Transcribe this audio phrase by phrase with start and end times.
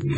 [0.00, 0.10] Hello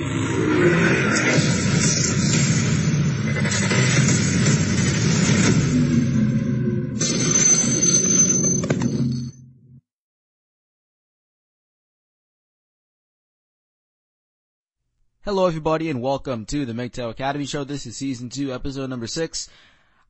[15.47, 17.65] everybody and welcome to the MGTOW Academy Show.
[17.65, 19.49] This is season two, episode number six.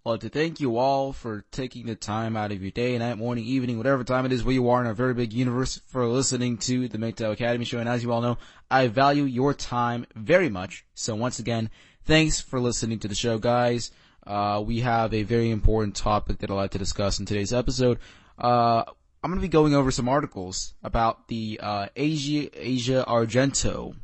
[0.02, 3.44] Like to thank you all for taking the time out of your day, night, morning,
[3.44, 6.56] evening, whatever time it is where you are in our very big universe for listening
[6.58, 7.80] to the MGTOW Academy Show.
[7.80, 8.38] And as you all know,
[8.70, 10.86] I value your time very much.
[10.94, 11.68] So once again,
[12.06, 13.90] thanks for listening to the show, guys.
[14.26, 17.98] Uh, we have a very important topic that I'd like to discuss in today's episode.
[18.38, 18.84] Uh,
[19.22, 23.96] I'm going to be going over some articles about the uh, Asia Asia Argento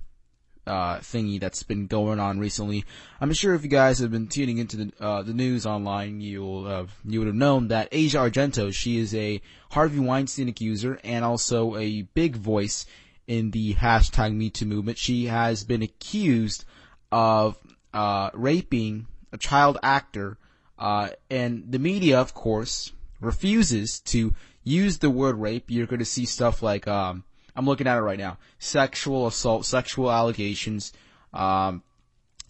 [0.67, 2.85] uh, thingy that's been going on recently.
[3.21, 6.67] I'm sure if you guys have been tuning into the uh, the news online, you'll
[6.67, 9.41] have you would have known that Asia Argento, she is a
[9.71, 12.87] Harvey Weinstein accuser and also a big voice
[13.27, 14.99] in the hashtag Me movement.
[14.99, 16.65] She has been accused
[17.11, 17.59] of
[17.93, 20.39] uh, raping a child actor,
[20.79, 25.71] uh, and the media, of course, refuses to use the word rape.
[25.71, 27.25] You're going to see stuff like um,
[27.57, 28.39] I'm looking at it right now.
[28.59, 30.93] Sexual assault, sexual allegations,
[31.33, 31.83] um,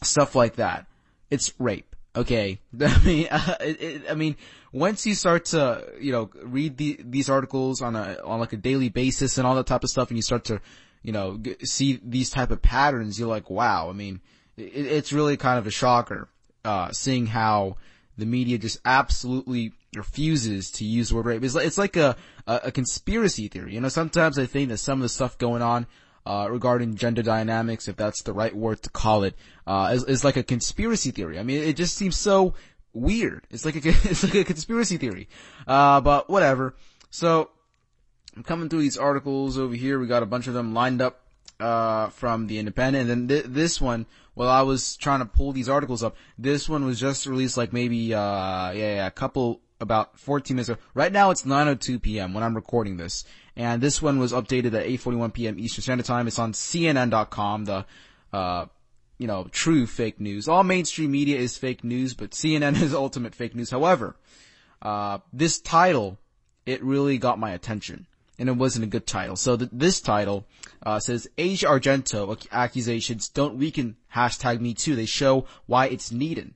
[0.03, 0.87] stuff like that.
[1.31, 1.95] It's rape.
[2.15, 2.59] Okay.
[2.81, 3.29] I mean,
[3.61, 4.37] it, it, I mean,
[4.73, 8.57] once you start to, you know, read the, these articles on a, on like a
[8.57, 10.61] daily basis and all that type of stuff and you start to,
[11.03, 13.89] you know, g- see these type of patterns, you're like, wow.
[13.89, 14.21] I mean,
[14.57, 16.29] it, it's really kind of a shocker,
[16.65, 17.77] uh, seeing how
[18.19, 21.45] the media just absolutely refuses to use the word rape.
[21.45, 22.17] It's like, it's like a,
[22.47, 23.75] a, a conspiracy theory.
[23.75, 25.87] You know, sometimes I think that some of the stuff going on,
[26.27, 29.37] uh, regarding gender dynamics, if that's the right word to call it,
[29.67, 31.39] uh, is, is like a conspiracy theory.
[31.39, 32.55] I mean, it just seems so
[32.93, 33.47] weird.
[33.51, 35.29] It's like a, it's like a conspiracy theory.
[35.67, 36.75] Uh, but whatever.
[37.11, 37.51] So,
[38.37, 39.99] I'm coming through these articles over here.
[39.99, 41.23] We got a bunch of them lined up,
[41.61, 43.09] uh, from the Independent.
[43.09, 46.69] And then th- this one, while I was trying to pull these articles up, this
[46.69, 50.81] one was just released like maybe, uh, yeah, yeah, a couple, about 14 minutes ago.
[50.95, 52.34] Right now it's 9.02 p.m.
[52.34, 53.25] when I'm recording this.
[53.56, 55.59] And this one was updated at 8.41 p.m.
[55.59, 56.27] Eastern Standard Time.
[56.27, 57.87] It's on CNN.com, the,
[58.33, 58.67] uh,
[59.19, 60.49] you know, true fake news.
[60.49, 63.71] All mainstream media is fake news, but CNN is ultimate fake news.
[63.71, 64.17] However,
[64.83, 66.19] uh, this title,
[66.67, 68.06] it really got my attention.
[68.39, 69.37] And it wasn't a good title.
[69.37, 70.47] So th- this title,
[70.84, 74.95] uh, says Asia Argento accusations don't weaken hashtag me too.
[74.95, 76.53] They show why it's needed.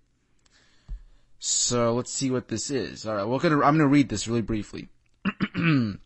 [1.42, 3.06] So let's see what this is.
[3.06, 4.90] Alright, we're gonna, I'm gonna read this really briefly.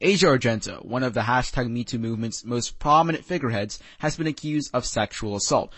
[0.00, 4.86] Asia Argento, one of the hashtag MeToo movement's most prominent figureheads, has been accused of
[4.86, 5.74] sexual assault.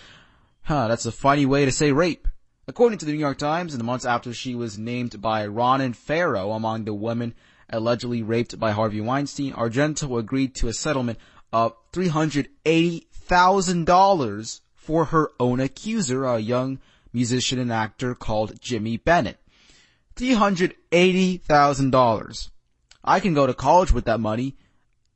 [0.62, 2.28] Huh, that's a funny way to say rape.
[2.68, 5.92] According to the New York Times, in the months after she was named by Ronan
[5.92, 7.34] Farrow among the women
[7.68, 11.18] allegedly raped by Harvey Weinstein, Argento agreed to a settlement
[11.52, 16.78] of $380,000 for her own accuser, a young
[17.14, 19.38] musician and actor called Jimmy Bennett.
[20.16, 22.50] $380,000.
[23.02, 24.56] I can go to college with that money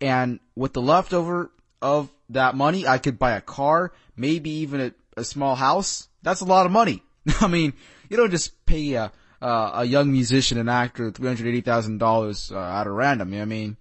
[0.00, 1.50] and with the leftover
[1.80, 6.08] of that money, I could buy a car, maybe even a, a small house.
[6.22, 7.02] That's a lot of money.
[7.40, 7.72] I mean,
[8.08, 13.34] you don't just pay a, a young musician and actor $380,000 uh, out of random.
[13.34, 13.76] I mean,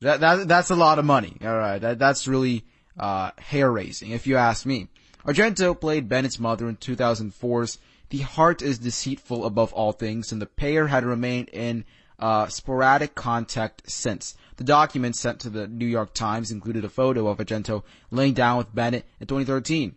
[0.00, 1.36] that, that, that's a lot of money.
[1.42, 2.64] Alright, that, that's really,
[2.98, 4.88] uh, hair raising, if you ask me.
[5.26, 7.78] Argento played Bennett's mother in 2004's
[8.10, 11.84] The Heart is Deceitful Above All Things, and the pair had remained in
[12.18, 14.36] uh, sporadic contact since.
[14.56, 18.58] The document sent to the New York Times included a photo of Argento laying down
[18.58, 19.94] with Bennett in 2013,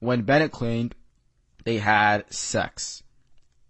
[0.00, 0.94] when Bennett claimed
[1.64, 3.02] they had sex.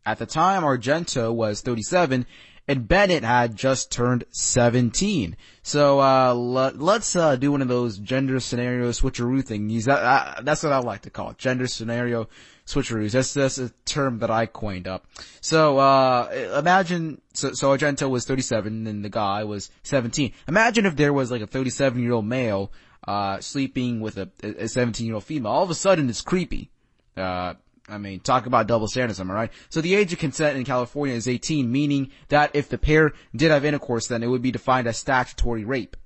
[0.06, 2.26] At the time, Argento was 37,
[2.68, 5.36] and Bennett had just turned 17.
[5.62, 9.84] So, uh, let, us uh, do one of those gender scenario switcheroo things.
[9.86, 11.38] That, uh, that's what I like to call it.
[11.38, 12.28] Gender scenario
[12.66, 13.12] switcheroos.
[13.12, 15.06] That's, that's a term that I coined up.
[15.40, 20.32] So, uh, imagine, so, so Argento was 37 and the guy was 17.
[20.48, 22.72] Imagine if there was like a 37 year old male,
[23.06, 25.50] uh, sleeping with a, a 17 year old female.
[25.50, 26.70] All of a sudden it's creepy.
[27.16, 27.54] Uh,
[27.92, 29.52] I mean, talk about double standards, am I right?
[29.68, 33.50] So the age of consent in California is 18, meaning that if the pair did
[33.50, 35.96] have intercourse, then it would be defined as statutory rape.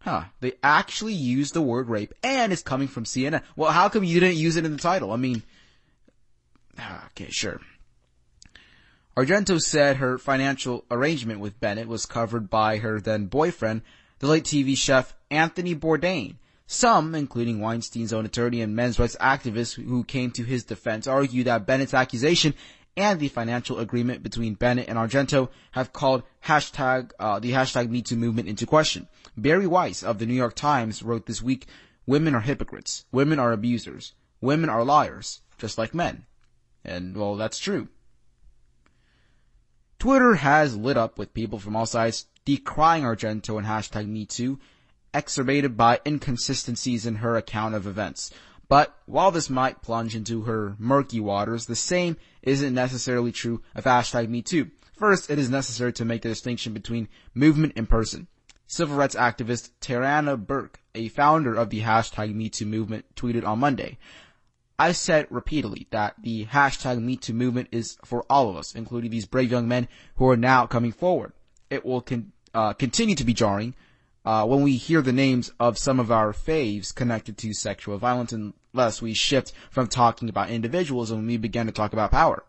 [0.00, 0.24] Huh.
[0.40, 3.42] They actually used the word rape, and it's coming from CNN.
[3.54, 5.12] Well, how come you didn't use it in the title?
[5.12, 5.42] I mean,
[6.78, 7.60] ah, okay, sure.
[9.16, 13.82] Argento said her financial arrangement with Bennett was covered by her then boyfriend,
[14.18, 16.36] the late TV chef Anthony Bourdain.
[16.66, 21.44] Some, including Weinstein's own attorney and men's rights activists who came to his defense, argue
[21.44, 22.54] that Bennett's accusation
[22.96, 28.16] and the financial agreement between Bennett and Argento have called hashtag, uh, the hashtag MeToo
[28.16, 29.06] movement into question.
[29.36, 31.66] Bari Weiss of the New York Times wrote this week,
[32.06, 33.04] women are hypocrites.
[33.12, 34.14] Women are abusers.
[34.40, 36.24] Women are liars, just like men.
[36.84, 37.88] And well, that's true.
[39.98, 44.58] Twitter has lit up with people from all sides decrying Argento and hashtag MeToo,
[45.16, 48.30] exacerbated by inconsistencies in her account of events.
[48.68, 53.84] But while this might plunge into her murky waters, the same isn't necessarily true of
[53.84, 54.70] hashtag MeToo.
[54.96, 58.26] First, it is necessary to make the distinction between movement and person.
[58.66, 63.98] Civil rights activist Tarana Burke, a founder of the hashtag MeToo movement, tweeted on Monday,
[64.78, 69.26] I said repeatedly that the hashtag MeToo movement is for all of us, including these
[69.26, 71.32] brave young men who are now coming forward.
[71.70, 73.74] It will con- uh, continue to be jarring
[74.26, 78.32] uh, when we hear the names of some of our faves connected to sexual violence
[78.32, 82.44] unless we shift from talking about individuals and we begin to talk about power.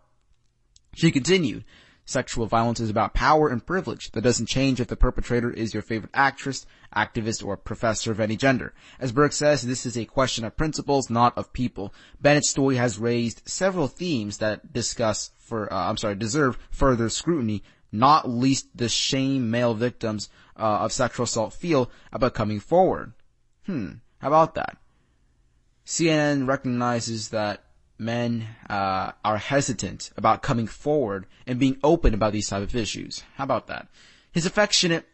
[0.95, 1.63] She continued,
[2.07, 4.11] Sexual violence is about power and privilege.
[4.11, 6.65] That doesn't change if the perpetrator is your favorite actress,
[6.95, 8.73] activist, or professor of any gender.
[8.97, 11.93] As Burke says, this is a question of principles, not of people.
[12.21, 17.61] Bennett's story has raised several themes that discuss for, uh, I'm sorry, deserve further scrutiny,
[17.91, 23.13] not least the shame male victims uh, of sexual assault feel about coming forward.
[23.65, 24.77] Hmm, how about that?
[25.85, 27.63] CNN recognizes that
[27.97, 33.23] men uh, are hesitant about coming forward and being open about these type of issues.
[33.35, 33.87] How about that?
[34.31, 35.07] His affectionate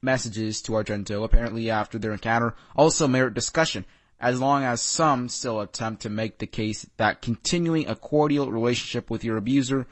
[0.00, 3.84] messages to Argento, apparently after their encounter, also merit discussion,
[4.20, 9.10] as long as some still attempt to make the case that continuing a cordial relationship
[9.10, 9.86] with your abuser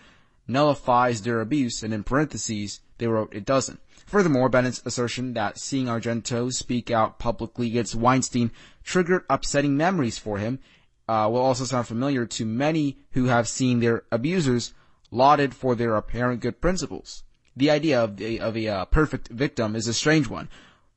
[0.52, 3.80] nullifies their abuse, and in parentheses, they wrote it doesn't.
[4.06, 8.50] Furthermore, Bennett's assertion that seeing Argento speak out publicly against Weinstein
[8.82, 10.58] triggered upsetting memories for him
[11.08, 14.74] uh, will also sound familiar to many who have seen their abusers
[15.10, 17.24] lauded for their apparent good principles.
[17.56, 20.48] The idea of a, of a uh, perfect victim is a strange one.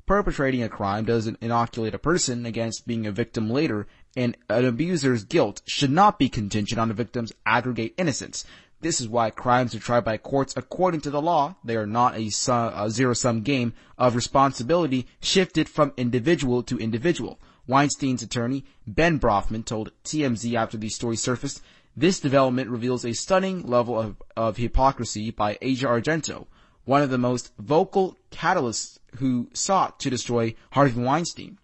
[0.05, 5.23] Perpetrating a crime doesn't inoculate a person against being a victim later, and an abuser's
[5.23, 8.45] guilt should not be contingent on the victim's aggregate innocence.
[8.83, 11.55] This is why crimes are tried by courts according to the law.
[11.63, 17.39] They are not a, a zero-sum game of responsibility shifted from individual to individual.
[17.65, 21.61] Weinstein's attorney, Ben Brafman, told TMZ after the story surfaced,
[21.95, 26.47] this development reveals a stunning level of, of hypocrisy by Asia Argento,
[26.83, 31.57] one of the most vocal catalysts who sought to destroy Harvey Weinstein.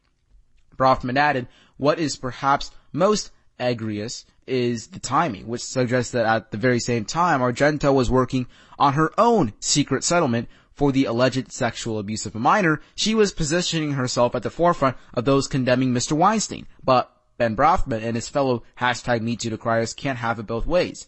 [0.77, 6.57] Brafman added, what is perhaps most egregious is the timing, which suggests that at the
[6.57, 8.47] very same time, Argento was working
[8.77, 10.49] on her own secret settlement
[10.79, 14.95] for the alleged sexual abuse of a minor, she was positioning herself at the forefront
[15.13, 16.13] of those condemning Mr.
[16.13, 16.65] Weinstein.
[16.81, 21.07] But Ben Brafman and his fellow hashtag MeToo decriers can't have it both ways.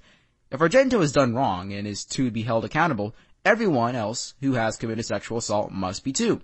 [0.51, 3.15] If Argento has done wrong and is to be held accountable,
[3.45, 6.41] everyone else who has committed sexual assault must be too.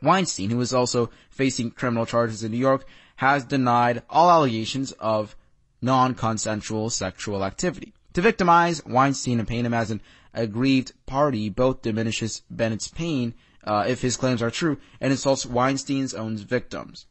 [0.00, 5.36] Weinstein, who is also facing criminal charges in New York, has denied all allegations of
[5.82, 7.92] non-consensual sexual activity.
[8.14, 10.00] To victimize Weinstein and paint him as an
[10.34, 13.34] aggrieved party both diminishes Bennett's pain,
[13.64, 17.06] uh, if his claims are true, and insults Weinstein's own victims.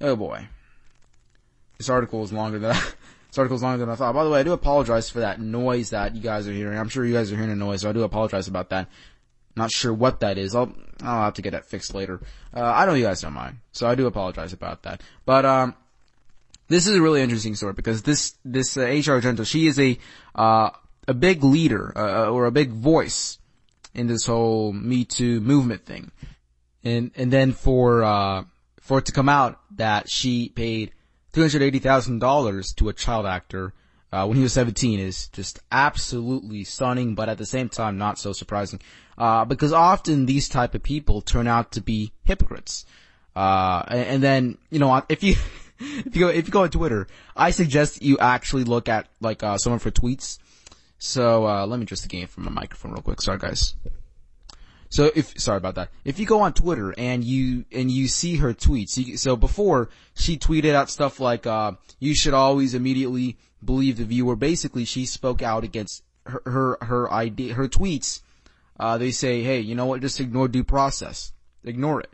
[0.00, 0.48] Oh boy.
[1.78, 2.74] This article is longer than,
[3.28, 4.14] this article is longer than I thought.
[4.14, 6.78] By the way, I do apologize for that noise that you guys are hearing.
[6.78, 8.88] I'm sure you guys are hearing a noise, so I do apologize about that.
[9.56, 10.54] Not sure what that is.
[10.54, 10.72] I'll,
[11.02, 12.20] I'll have to get that fixed later.
[12.54, 15.02] Uh, I know you guys don't mind, so I do apologize about that.
[15.24, 15.74] But, um,
[16.70, 19.98] this is a really interesting story because this, this, uh, Asia Argento, she is a,
[20.34, 20.70] uh,
[21.06, 23.38] a big leader uh, or a big voice
[23.94, 26.12] in this whole Me Too movement thing.
[26.82, 28.44] And and then for uh,
[28.80, 30.92] for it to come out that she paid
[31.32, 33.74] two hundred eighty thousand dollars to a child actor
[34.12, 38.18] uh, when he was seventeen is just absolutely stunning, but at the same time not
[38.18, 38.80] so surprising.
[39.18, 42.86] Uh, because often these type of people turn out to be hypocrites.
[43.36, 45.34] Uh, and, and then you know if you
[46.06, 47.06] if you go if you go on Twitter,
[47.36, 50.38] I suggest you actually look at like uh, some of her tweets
[51.02, 53.22] so, uh, let me just gain from my microphone real quick.
[53.22, 53.74] Sorry guys.
[54.90, 55.88] So if, sorry about that.
[56.04, 59.88] If you go on Twitter and you, and you see her tweets, you, so before
[60.14, 64.36] she tweeted out stuff like, uh, you should always immediately believe the viewer.
[64.36, 68.20] Basically, she spoke out against her, her, her idea, her tweets.
[68.78, 70.02] Uh, they say, hey, you know what?
[70.02, 71.32] Just ignore due process.
[71.64, 72.10] Ignore it.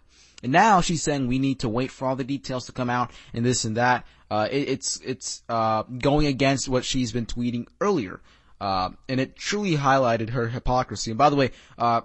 [0.46, 3.10] And now she's saying we need to wait for all the details to come out
[3.34, 4.06] and this and that.
[4.30, 8.20] Uh, it, it's, it's, uh, going against what she's been tweeting earlier.
[8.60, 11.10] Uh, and it truly highlighted her hypocrisy.
[11.10, 12.02] And by the way, uh,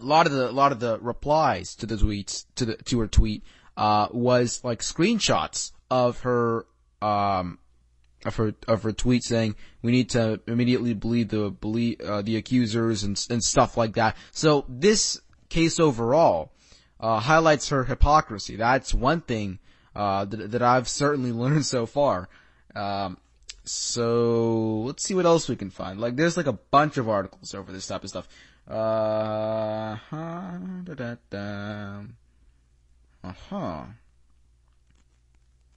[0.00, 2.98] a lot of the, a lot of the replies to the tweets, to the, to
[2.98, 3.44] her tweet,
[3.76, 6.66] uh, was like screenshots of her,
[7.02, 7.60] um,
[8.24, 12.36] of her, of her tweet saying we need to immediately believe the, believe, uh, the
[12.36, 14.16] accusers and, and stuff like that.
[14.32, 16.50] So this case overall,
[17.04, 18.56] uh, highlights her hypocrisy.
[18.56, 19.58] That's one thing,
[19.94, 22.30] uh, that, that I've certainly learned so far.
[22.74, 23.18] Um,
[23.64, 26.00] so let's see what else we can find.
[26.00, 28.26] Like there's like a bunch of articles over this type of stuff.
[28.66, 30.58] Uh huh.
[30.84, 32.00] Da, da.
[33.22, 33.84] Uh huh.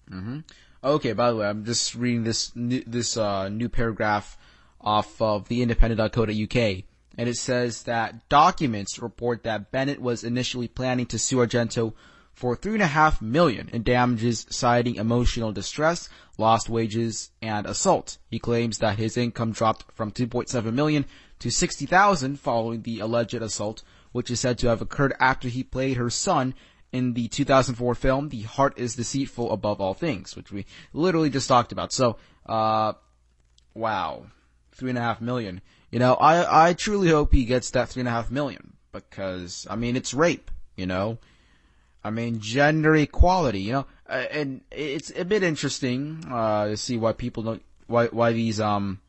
[0.09, 0.39] Mm-hmm.
[0.81, 1.11] Okay.
[1.11, 4.37] By the way, I'm just reading this new, this uh, new paragraph
[4.79, 6.83] off of the Independent.co.uk,
[7.17, 11.93] and it says that documents report that Bennett was initially planning to sue Argento
[12.31, 16.07] for three and a half million in damages citing emotional distress,
[16.37, 18.19] lost wages, and assault.
[18.29, 21.05] He claims that his income dropped from 2.7 million
[21.39, 23.81] to 60,000 following the alleged assault,
[24.11, 26.53] which is said to have occurred after he played her son
[26.91, 31.47] in the 2004 film The Heart is Deceitful Above All Things, which we literally just
[31.47, 31.91] talked about.
[31.91, 32.93] So, uh,
[33.73, 34.27] wow.
[34.71, 35.61] Three and a half million.
[35.97, 39.65] You know, I, I truly hope he gets that three and a half million because,
[39.67, 41.17] I mean, it's rape, you know?
[42.03, 46.97] I mean, gender equality, you know, uh, and it's a bit interesting, uh, to see
[46.97, 49.01] why people don't, why, why these, um,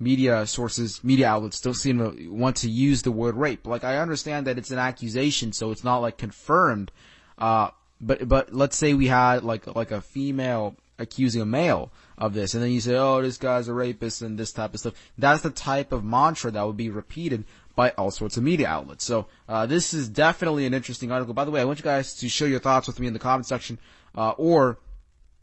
[0.00, 3.64] media sources, media outlets don't seem to want to use the word rape.
[3.64, 6.90] Like, I understand that it's an accusation, so it's not like confirmed,
[7.38, 12.34] uh, but, but let's say we had like, like a female accusing a male of
[12.34, 14.94] this, and then you say, oh, this guy's a rapist and this type of stuff.
[15.16, 19.04] That's the type of mantra that would be repeated by all sorts of media outlets.
[19.04, 21.32] So uh, this is definitely an interesting article.
[21.32, 23.18] By the way, I want you guys to share your thoughts with me in the
[23.18, 23.78] comment section
[24.14, 24.78] uh, or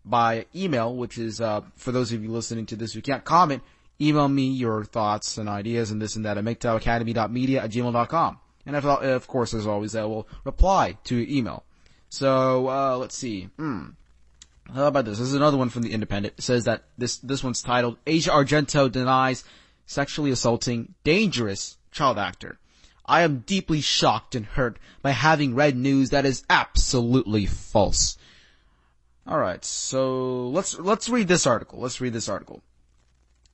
[0.05, 3.63] by email, which is uh, for those of you listening to this who can't comment,
[3.99, 8.39] email me your thoughts and ideas and this and that at MGTOWacademy.media at gmail.com.
[8.67, 11.63] And if, of course, as always, I will reply to email.
[12.09, 13.49] So uh, let's see.
[13.57, 13.89] Hmm.
[14.73, 15.19] How about this?
[15.19, 16.35] This is another one from the Independent.
[16.37, 19.43] It says that this this one's titled Asia Argento denies
[19.85, 22.59] sexually assaulting dangerous child actor.
[23.05, 28.17] I am deeply shocked and hurt by having read news that is absolutely false.
[29.27, 31.79] Alright, so let's, let's read this article.
[31.79, 32.61] Let's read this article.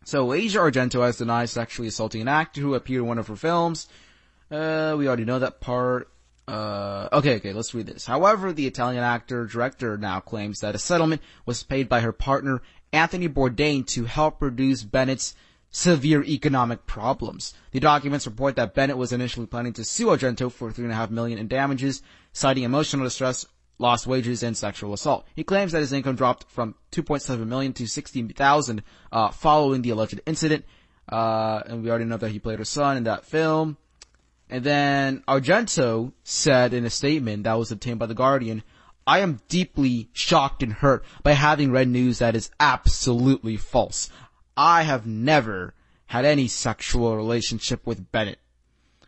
[0.05, 3.35] So Asia Argento has denied sexually assaulting an actor who appeared in one of her
[3.35, 3.87] films.
[4.51, 6.09] Uh, we already know that part.
[6.47, 8.05] Uh, okay, okay, let's read this.
[8.05, 12.61] However, the Italian actor director now claims that a settlement was paid by her partner
[12.91, 15.35] Anthony Bourdain to help reduce Bennett's
[15.71, 17.53] severe economic problems.
[17.71, 20.95] The documents report that Bennett was initially planning to sue Argento for three and a
[20.95, 23.45] half million in damages, citing emotional distress,
[23.79, 25.25] lost wages, and sexual assault.
[25.35, 30.21] He claims that his income dropped from 2.7 million to 60,000 uh, following the alleged
[30.27, 30.65] incident.
[31.09, 33.77] Uh, and we already know that he played her son in that film.
[34.49, 38.63] And then Argento said in a statement that was obtained by The Guardian,
[39.05, 44.09] I am deeply shocked and hurt by having read news that is absolutely false.
[44.55, 45.73] I have never
[46.05, 48.39] had any sexual relationship with Bennett.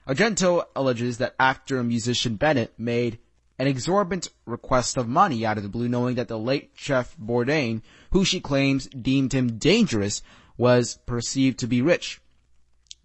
[0.08, 3.20] Argento alleges that actor and musician Bennett made
[3.58, 7.82] an exorbitant request of money out of the blue knowing that the late chef Bourdain,
[8.12, 10.22] who she claims deemed him dangerous,
[10.58, 12.22] was perceived to be rich.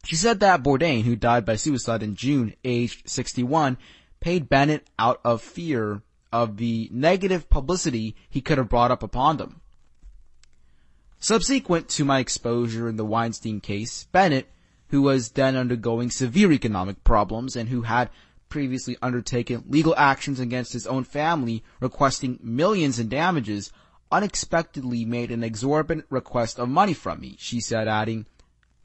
[0.04, 3.76] She said that Bourdain, who died by suicide in June, aged 61,
[4.20, 6.02] paid Bennett out of fear
[6.32, 9.60] of the negative publicity he could have brought up upon them.
[11.18, 14.50] Subsequent to my exposure in the Weinstein case, Bennett,
[14.88, 18.10] who was then undergoing severe economic problems and who had
[18.48, 23.70] previously undertaken legal actions against his own family requesting millions in damages,
[24.10, 28.26] unexpectedly made an exorbitant request of money from me, she said adding,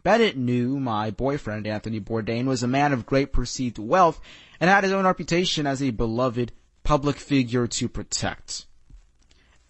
[0.05, 4.21] Bennett knew my boyfriend, Anthony Bourdain, was a man of great perceived wealth
[4.59, 6.51] and had his own reputation as a beloved
[6.83, 8.67] public figure to protect.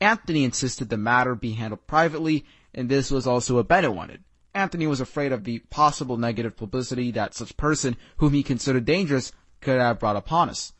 [0.01, 4.25] Anthony insisted the matter be handled privately, and this was also what Bennett wanted.
[4.53, 9.31] Anthony was afraid of the possible negative publicity that such person, whom he considered dangerous,
[9.61, 10.73] could have brought upon us.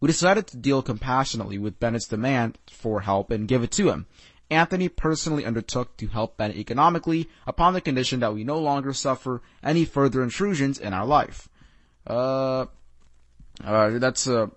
[0.00, 4.06] We decided to deal compassionately with Bennett's demand for help and give it to him.
[4.50, 9.42] Anthony personally undertook to help Ben economically upon the condition that we no longer suffer
[9.62, 11.48] any further intrusions in our life.
[12.06, 12.66] Uh,
[13.62, 14.50] uh, that's a,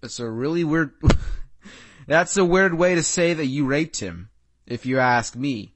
[0.00, 0.92] that's a really weird,
[2.08, 4.30] That's a weird way to say that you raped him,
[4.66, 5.74] if you ask me.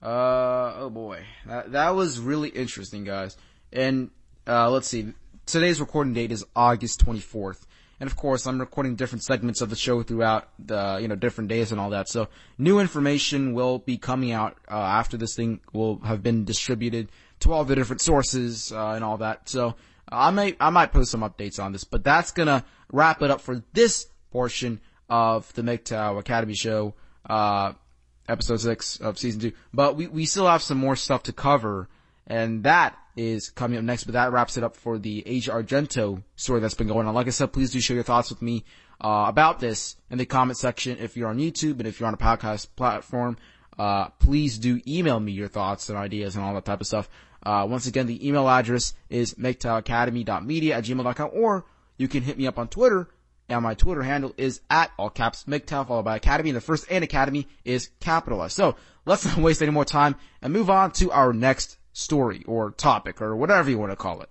[0.00, 1.24] Uh, oh boy.
[1.44, 3.36] That, that was really interesting, guys.
[3.72, 4.12] And,
[4.46, 5.12] uh, let's see.
[5.44, 7.62] Today's recording date is August 24th.
[8.02, 11.46] And of course, I'm recording different segments of the show throughout the, you know, different
[11.46, 12.08] days and all that.
[12.08, 12.26] So
[12.58, 17.52] new information will be coming out, uh, after this thing will have been distributed to
[17.52, 19.48] all the different sources, uh, and all that.
[19.48, 19.76] So
[20.10, 23.40] I might, I might post some updates on this, but that's gonna wrap it up
[23.40, 26.94] for this portion of the MGTOW Academy show,
[27.30, 27.72] uh,
[28.28, 29.52] episode six of season two.
[29.72, 31.88] But we, we still have some more stuff to cover,
[32.26, 36.22] and that is coming up next, but that wraps it up for the Asia Argento
[36.36, 37.14] story that's been going on.
[37.14, 38.64] Like I said, please do share your thoughts with me,
[39.02, 42.14] uh, about this in the comment section if you're on YouTube and if you're on
[42.14, 43.36] a podcast platform.
[43.78, 47.08] Uh, please do email me your thoughts and ideas and all that type of stuff.
[47.42, 51.64] Uh, once again, the email address is MGTOWacademy.media at gmail.com or
[51.96, 53.08] you can hit me up on Twitter
[53.48, 56.86] and my Twitter handle is at all caps MGTOW followed by Academy and the first
[56.88, 58.54] and Academy is capitalized.
[58.54, 62.70] So let's not waste any more time and move on to our next story or
[62.70, 64.30] topic or whatever you want to call it.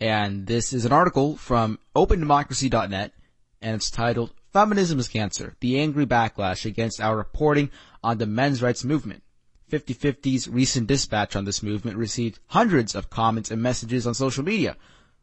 [0.00, 3.12] And this is an article from opendemocracy.net
[3.60, 7.70] and it's titled Feminism is Cancer, the angry backlash against our reporting
[8.02, 9.22] on the men's rights movement.
[9.70, 14.76] 5050's recent dispatch on this movement received hundreds of comments and messages on social media.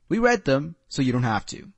[0.08, 1.69] We read them, so you don't have to.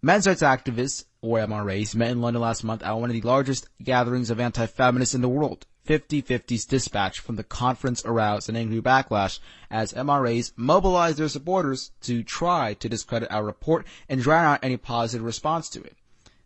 [0.00, 3.68] Men's rights activists, or MRAs, met in London last month at one of the largest
[3.82, 5.66] gatherings of anti-feminists in the world.
[5.88, 9.40] 5050's dispatch from the conference aroused an angry backlash
[9.70, 14.76] as MRAs mobilized their supporters to try to discredit our report and drown out any
[14.76, 15.96] positive response to it.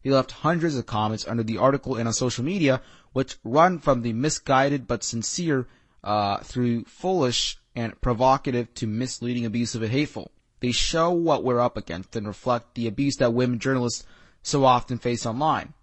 [0.05, 2.83] They left hundreds of comments under the article and on social media,
[3.13, 5.67] which run from the misguided but sincere
[6.05, 10.31] uh, through foolish and provocative to misleading, abusive, and hateful.
[10.61, 14.05] They show what we're up against and reflect the abuse that women journalists
[14.43, 15.75] so often face online.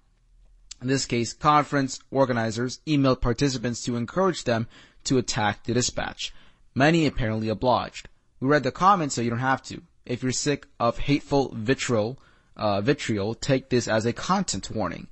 [0.81, 4.67] In this case, conference organizers emailed participants to encourage them
[5.03, 6.33] to attack the dispatch.
[6.73, 8.07] Many apparently obliged.
[8.39, 9.81] We read the comments so you don't have to.
[10.05, 12.17] If you're sick of hateful vitriol,
[12.55, 15.07] uh, vitriol, take this as a content warning.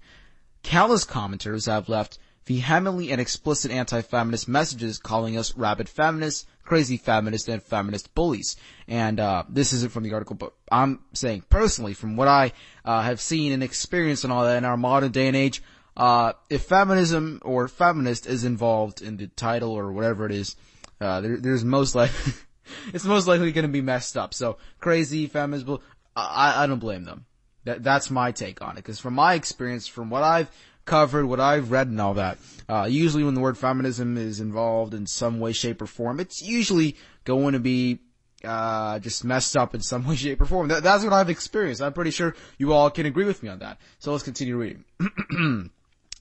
[0.63, 7.47] Callous commenters have left vehemently and explicit anti-feminist messages calling us rabid feminists, crazy feminists,
[7.47, 8.57] and feminist bullies.
[8.87, 12.51] And uh, this isn't from the article, but I'm saying personally, from what I
[12.83, 15.63] uh, have seen and experienced and all that in our modern day and age,
[15.95, 20.55] uh, if feminism or feminist is involved in the title or whatever it is,
[20.99, 22.33] uh, there, there's most likely
[22.93, 24.33] it's most likely going to be messed up.
[24.33, 25.67] So crazy feminist,
[26.15, 27.25] I, I don't blame them.
[27.63, 28.83] That, that's my take on it.
[28.83, 30.51] Cause from my experience, from what I've
[30.87, 34.93] covered, what I've read and all that, uh, usually when the word feminism is involved
[34.93, 37.99] in some way, shape, or form, it's usually going to be,
[38.43, 40.69] uh, just messed up in some way, shape, or form.
[40.69, 41.81] That, that's what I've experienced.
[41.81, 43.77] I'm pretty sure you all can agree with me on that.
[43.99, 44.83] So let's continue reading.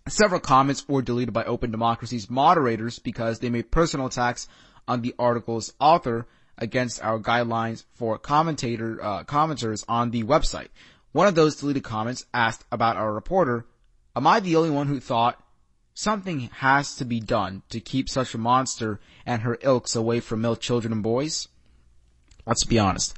[0.08, 4.46] Several comments were deleted by Open Democracy's moderators because they made personal attacks
[4.86, 6.26] on the article's author
[6.58, 10.68] against our guidelines for commentator, uh, commenters on the website.
[11.12, 13.66] One of those deleted comments asked about our reporter,
[14.16, 15.40] am I the only one who thought
[15.94, 20.40] something has to be done to keep such a monster and her ilks away from
[20.40, 21.48] male children and boys?
[22.46, 23.14] Let's be honest.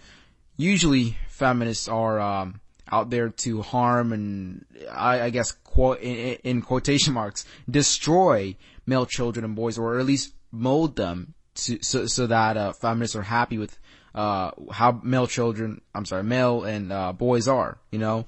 [0.57, 6.63] Usually feminists are, um, out there to harm and I, I guess quote in, in,
[6.63, 8.57] quotation marks destroy
[8.87, 13.15] male children and boys or at least mold them to, so so that uh, feminists
[13.15, 13.79] are happy with
[14.15, 18.27] uh, how male children, I'm sorry, male and, uh, boys are, you know,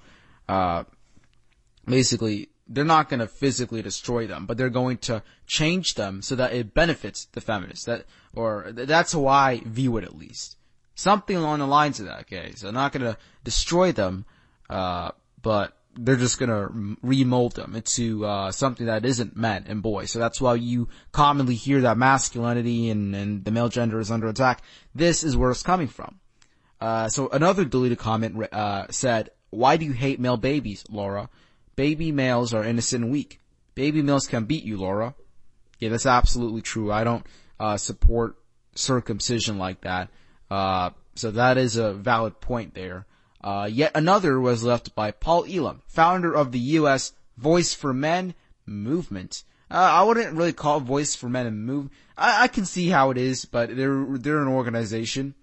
[0.48, 0.85] uh,
[1.87, 6.37] basically, they're not going to physically destroy them, but they're going to change them so
[6.37, 7.85] that it benefits the feminists.
[7.85, 10.56] That, or that's how I view it at least.
[10.94, 12.52] Something along the lines of that, okay?
[12.54, 14.24] So not going to destroy them,
[14.68, 15.11] uh,
[15.42, 16.68] but they're just gonna
[17.02, 20.11] remold them into uh, something that isn't men and boys.
[20.12, 24.28] So that's why you commonly hear that masculinity and, and the male gender is under
[24.28, 24.62] attack.
[24.94, 26.20] This is where it's coming from.
[26.80, 31.28] Uh, so another deleted comment uh, said, "Why do you hate male babies, Laura?
[31.80, 33.40] Baby males are innocent and weak.
[33.74, 35.14] Baby males can beat you, Laura."
[35.78, 36.92] Yeah, that's absolutely true.
[36.92, 37.24] I don't
[37.58, 38.36] uh, support
[38.74, 40.10] circumcision like that.
[40.50, 43.06] Uh, so that is a valid point there.
[43.42, 47.14] Uh, yet another was left by Paul Elam, founder of the U.S.
[47.38, 48.34] Voice for Men
[48.66, 49.42] movement.
[49.70, 51.88] Uh, I wouldn't really call Voice for Men a move.
[52.14, 55.34] I, I can see how it is, but they're they're an organization.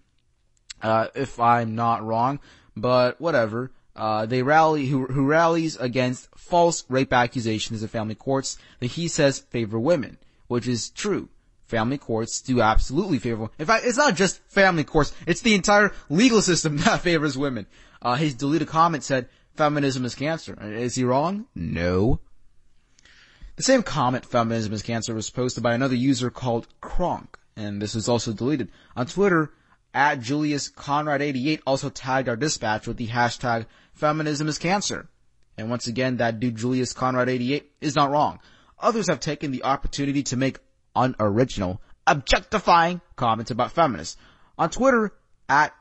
[0.84, 2.39] Uh, if I'm not wrong,
[2.76, 3.71] but whatever.
[3.98, 9.08] Uh, they rally who, who rallies against false rape accusations in family courts that he
[9.08, 11.30] says favor women, which is true
[11.66, 13.50] family courts do absolutely favor.
[13.60, 17.68] In fact, it's not just family courts; it's the entire legal system that favors women.
[18.02, 20.58] Uh, his deleted comment said, feminism is cancer.
[20.62, 21.48] Is he wrong?
[21.56, 22.20] No.
[23.56, 27.96] The same comment, feminism is cancer, was posted by another user called Kronk, and this
[27.96, 28.70] was also deleted.
[28.96, 29.52] On Twitter,
[29.96, 33.66] at Julius Conrad88 also tagged our dispatch with the hashtag
[33.98, 35.10] feminism is cancer.
[35.58, 38.40] And once again, that dude Julius Conrad88 is not wrong.
[38.80, 40.60] Others have taken the opportunity to make
[40.96, 44.18] unoriginal, objectifying comments about feminists.
[44.58, 45.14] On Twitter,
[45.50, 45.74] at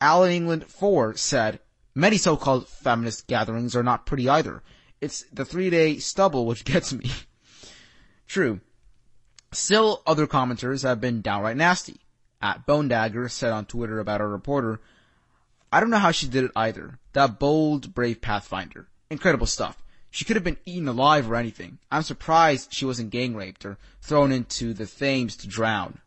[0.00, 1.60] Alan England 4 said,
[1.94, 4.62] many so-called feminist gatherings are not pretty either.
[5.00, 7.10] It's the three-day stubble which gets me.
[8.28, 8.60] True.
[9.52, 12.00] Still, other commenters have been downright nasty.
[12.42, 14.80] At Bone Dagger said on Twitter about a reporter,
[15.72, 16.98] I don't know how she did it either.
[17.12, 18.88] That bold, brave Pathfinder.
[19.10, 19.82] incredible stuff.
[20.10, 21.78] She could have been eaten alive or anything.
[21.90, 25.98] I'm surprised she wasn't gang raped or thrown into the Thames to drown.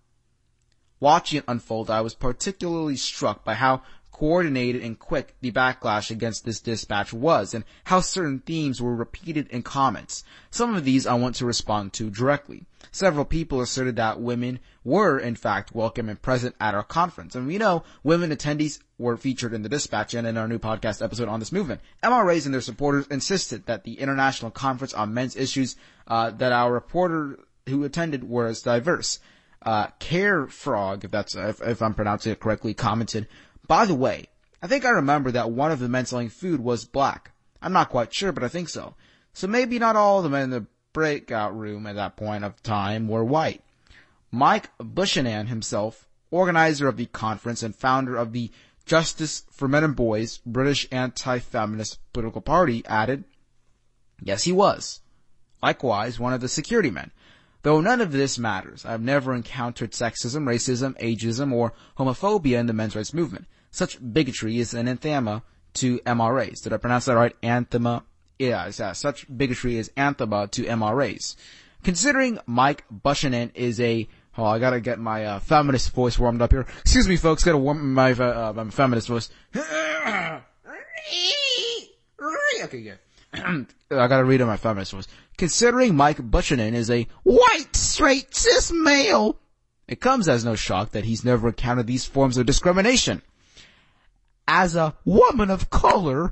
[1.00, 6.44] Watching it unfold, I was particularly struck by how coordinated and quick the backlash against
[6.44, 10.24] this dispatch was and how certain themes were repeated in comments.
[10.52, 12.66] Some of these I want to respond to directly.
[12.92, 17.36] Several people asserted that women were in fact welcome and present at our conference.
[17.36, 21.04] And we know women attendees were featured in the dispatch and in our new podcast
[21.04, 21.82] episode on this movement.
[22.04, 25.76] MRAs and their supporters insisted that the international conference on men's issues,
[26.08, 29.20] uh, that our reporter who attended was diverse.
[29.62, 33.28] Uh, Care Frog, if that's, if, if I'm pronouncing it correctly, commented,
[33.68, 34.28] by the way,
[34.62, 37.32] I think I remember that one of the men selling food was black.
[37.62, 38.96] I'm not quite sure, but I think so.
[39.34, 43.08] So maybe not all the men in the breakout room at that point of time
[43.08, 43.64] were white.
[44.32, 48.52] Mike Buchanan himself, organizer of the conference and founder of the
[48.90, 53.24] Justice for Men and Boys British anti-feminist political party, added,
[54.20, 55.02] Yes, he was.
[55.62, 57.12] Likewise, one of the security men.
[57.62, 62.74] Though none of this matters, I've never encountered sexism, racism, ageism, or homophobia in the
[62.74, 63.46] men's rights movement.
[63.70, 65.44] Such bigotry is an anathema
[65.76, 66.64] to MRAs.
[66.64, 67.40] Did I pronounce that right?
[67.42, 68.02] Anthema.
[68.40, 71.36] Yeah, yeah, uh, such bigotry is anathema to MRAs.
[71.84, 74.08] Considering Mike Buchanan is a
[74.40, 76.66] Oh, I gotta get my uh, feminist voice warmed up here.
[76.82, 77.44] Excuse me, folks.
[77.44, 79.30] Gotta warm my uh, my feminist voice.
[79.56, 80.42] okay.
[83.34, 85.08] I gotta read on my feminist voice.
[85.38, 89.38] Considering Mike Buchanan is a white, straight, cis male,
[89.88, 93.22] it comes as no shock that he's never encountered these forms of discrimination
[94.50, 96.32] as a woman of color,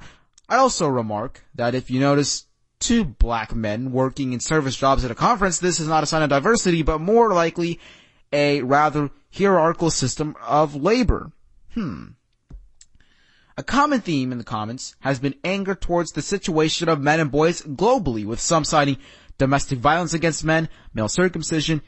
[0.50, 2.47] I also remark that if you notice
[2.80, 6.22] two black men working in service jobs at a conference, this is not a sign
[6.22, 7.80] of diversity, but more likely
[8.32, 11.32] a rather hierarchical system of labor.
[11.74, 12.08] Hmm.
[13.58, 17.32] A common theme in the comments has been anger towards the situation of men and
[17.32, 18.98] boys globally, with some citing
[19.38, 21.82] domestic violence against men, male circumcision,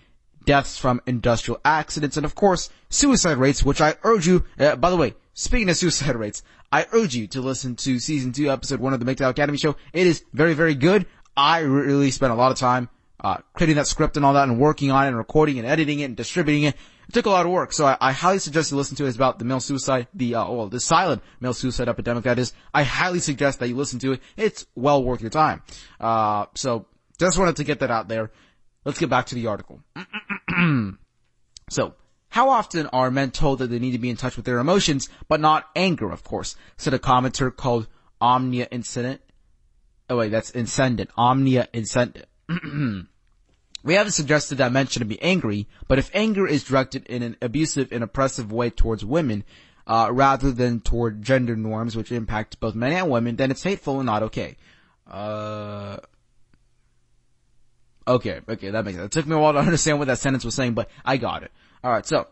[0.46, 4.90] deaths from industrial accidents, and of course, suicide rates, which I urge you, uh, by
[4.90, 8.80] the way, speaking of suicide rates, I urge you to listen to season two, episode
[8.80, 9.76] one of the MGTOW Academy show.
[9.94, 11.08] It is very, very good.
[11.36, 14.60] I really spent a lot of time, uh, creating that script and all that and
[14.60, 16.76] working on it and recording and editing it and distributing it.
[17.08, 19.08] It took a lot of work, so I, I highly suggest you listen to it.
[19.08, 22.54] It's about the male suicide, the, uh, well, the silent male suicide epidemic that is.
[22.72, 24.22] I highly suggest that you listen to it.
[24.38, 25.64] It's well worth your time.
[26.00, 26.86] Uh, so
[27.20, 28.30] just wanted to get that out there.
[28.86, 29.82] Let's get back to the article.
[31.70, 31.96] so,
[32.30, 35.10] how often are men told that they need to be in touch with their emotions,
[35.28, 36.56] but not anger, of course?
[36.78, 37.88] Said a commenter called
[38.22, 39.22] Omnia Incendent.
[40.10, 41.10] Oh wait, that's Incendent.
[41.18, 42.26] Omnia Incendent.
[43.84, 47.38] we haven't suggested that men shouldn't be angry, but if anger is directed in an
[47.42, 49.44] abusive and oppressive way towards women,
[49.88, 54.00] uh, rather than toward gender norms which impact both men and women, then it's hateful
[54.00, 54.56] and not okay.
[55.10, 55.98] Uh,
[58.10, 59.06] Okay, okay, that makes sense.
[59.06, 61.44] It took me a while to understand what that sentence was saying, but I got
[61.44, 61.52] it.
[61.84, 62.28] Alright, so,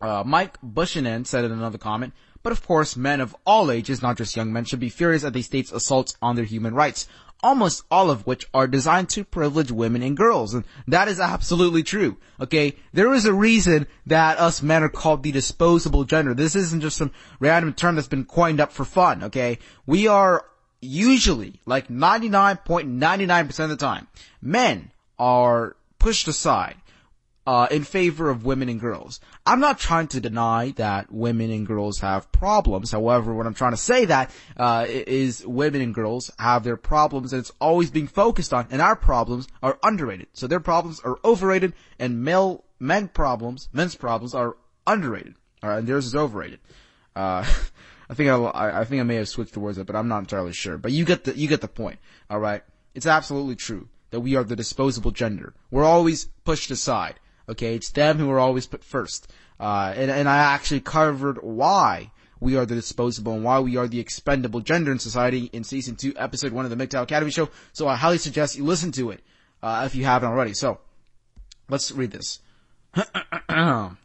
[0.00, 4.16] uh, Mike Buchanan said in another comment, but of course, men of all ages, not
[4.16, 7.06] just young men, should be furious at the state's assaults on their human rights,
[7.42, 11.82] almost all of which are designed to privilege women and girls, and that is absolutely
[11.82, 12.16] true.
[12.40, 16.32] Okay, there is a reason that us men are called the disposable gender.
[16.32, 19.58] This isn't just some random term that's been coined up for fun, okay?
[19.84, 20.46] We are
[20.80, 24.08] usually, like 99.99% of the time,
[24.40, 26.76] men are pushed aside
[27.46, 29.20] uh, in favor of women and girls.
[29.44, 32.90] I'm not trying to deny that women and girls have problems.
[32.90, 37.32] However, what I'm trying to say that uh, is women and girls have their problems,
[37.32, 38.66] and it's always being focused on.
[38.70, 40.28] And our problems are underrated.
[40.32, 44.56] So their problems are overrated, and male men problems, men's problems are
[44.86, 45.34] underrated.
[45.62, 46.60] All right, and theirs is overrated.
[47.14, 47.44] Uh,
[48.08, 50.18] I think I, I think I may have switched the words up, but I'm not
[50.18, 50.78] entirely sure.
[50.78, 51.98] But you get the, you get the point.
[52.30, 52.62] Alright?
[52.94, 55.54] It's absolutely true that we are the disposable gender.
[55.70, 57.18] We're always pushed aside.
[57.48, 57.74] Okay?
[57.74, 59.30] It's them who are always put first.
[59.58, 63.88] Uh, and, and I actually covered why we are the disposable and why we are
[63.88, 67.48] the expendable gender in society in season two, episode one of the MGTOW Academy show.
[67.72, 69.20] So I highly suggest you listen to it,
[69.62, 70.52] uh, if you haven't already.
[70.52, 70.80] So,
[71.68, 72.40] let's read this.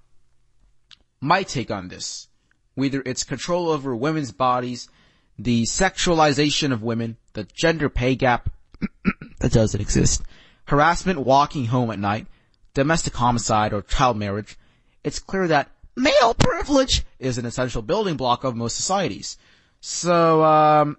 [1.22, 2.28] My take on this
[2.76, 4.90] whether it's control over women's bodies,
[5.38, 8.50] the sexualization of women, the gender pay gap
[9.40, 10.22] that doesn't exist,
[10.66, 12.28] harassment walking home at night,
[12.74, 14.58] domestic homicide or child marriage,
[15.04, 19.38] it's clear that male privilege is an essential building block of most societies.
[19.80, 20.98] So, um,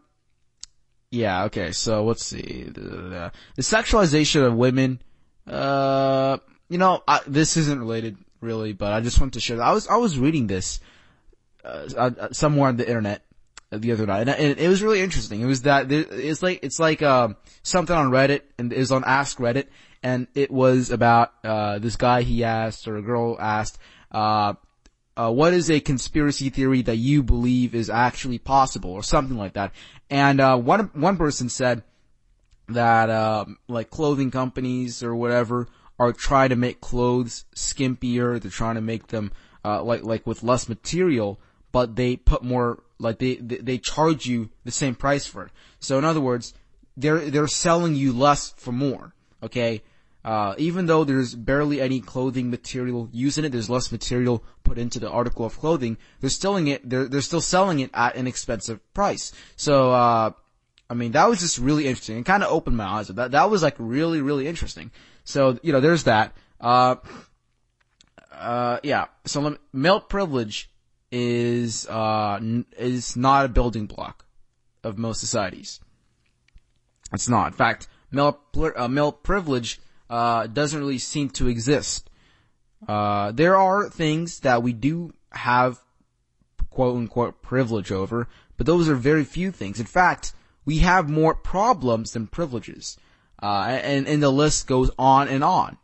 [1.11, 2.64] yeah, okay, so let's see.
[2.64, 5.00] The, sexualization of women,
[5.46, 9.64] uh, you know, I, this isn't related really, but I just want to share that.
[9.66, 10.80] I was, I was reading this
[11.64, 13.22] uh, uh, somewhere on the internet.
[13.70, 15.40] the other night, and it was really interesting.
[15.40, 19.02] It was that it's like it's like um, something on Reddit, and it was on
[19.04, 19.66] Ask Reddit,
[20.02, 22.22] and it was about uh, this guy.
[22.22, 23.78] He asked, or a girl asked,
[24.10, 24.54] uh,
[25.16, 29.54] uh, "What is a conspiracy theory that you believe is actually possible?" or something like
[29.54, 29.72] that.
[30.10, 31.84] And uh, one one person said
[32.68, 38.40] that um, like clothing companies or whatever are trying to make clothes skimpier.
[38.40, 39.32] They're trying to make them
[39.64, 44.26] uh, like like with less material, but they put more like they, they they charge
[44.26, 45.52] you the same price for it.
[45.78, 46.54] So in other words,
[46.96, 49.14] they're they're selling you less for more.
[49.42, 49.82] Okay.
[50.24, 54.78] Uh, even though there's barely any clothing material used in it, there's less material put
[54.78, 55.96] into the article of clothing.
[56.20, 56.88] They're selling it.
[56.88, 59.32] They're they're still selling it at an expensive price.
[59.56, 60.30] So uh,
[60.88, 62.18] I mean, that was just really interesting.
[62.18, 63.08] It kind of opened my eyes.
[63.08, 64.92] That that was like really really interesting.
[65.24, 66.37] So you know, there's that.
[66.61, 66.96] Uh,
[68.32, 69.06] uh, yeah.
[69.24, 70.70] So male privilege
[71.11, 72.38] is uh
[72.78, 74.24] is not a building block
[74.85, 75.80] of most societies.
[77.12, 77.48] It's not.
[77.48, 78.38] In fact, male
[78.76, 79.80] uh, male privilege
[80.12, 82.11] uh, doesn't really seem to exist.
[82.87, 85.81] Uh, there are things that we do have
[86.68, 89.81] quote unquote privilege over, but those are very few things.
[89.81, 90.35] In fact,
[90.66, 92.98] we have more problems than privileges.
[93.42, 95.79] Uh, and, and the list goes on and on.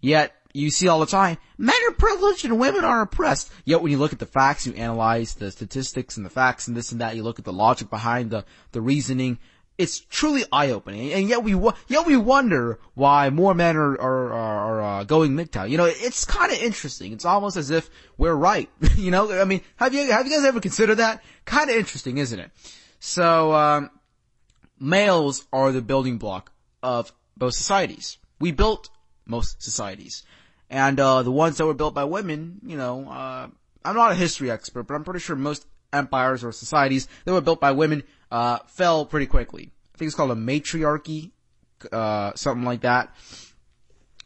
[0.00, 3.52] Yet, you see all the time, men are privileged and women are oppressed.
[3.64, 6.76] Yet when you look at the facts, you analyze the statistics and the facts and
[6.76, 9.38] this and that, you look at the logic behind the, the reasoning,
[9.78, 11.12] it's truly eye-opening.
[11.12, 11.54] And yet we,
[11.86, 15.70] yet we wonder why more men are, are, are, uh, going MGTOW.
[15.70, 17.12] You know, it's kind of interesting.
[17.12, 17.88] It's almost as if
[18.18, 18.68] we're right.
[18.96, 21.22] you know, I mean, have you, have you guys ever considered that?
[21.44, 22.50] Kind of interesting, isn't it?
[22.98, 23.90] So, um,
[24.80, 26.50] males are the building block
[26.82, 28.18] of both societies.
[28.40, 28.90] We built
[29.26, 30.24] most societies.
[30.68, 33.46] And, uh, the ones that were built by women, you know, uh,
[33.84, 37.40] I'm not a history expert, but I'm pretty sure most empires or societies that were
[37.40, 39.72] built by women, uh, fell pretty quickly.
[39.94, 41.32] I think it's called a matriarchy,
[41.92, 43.14] uh, something like that.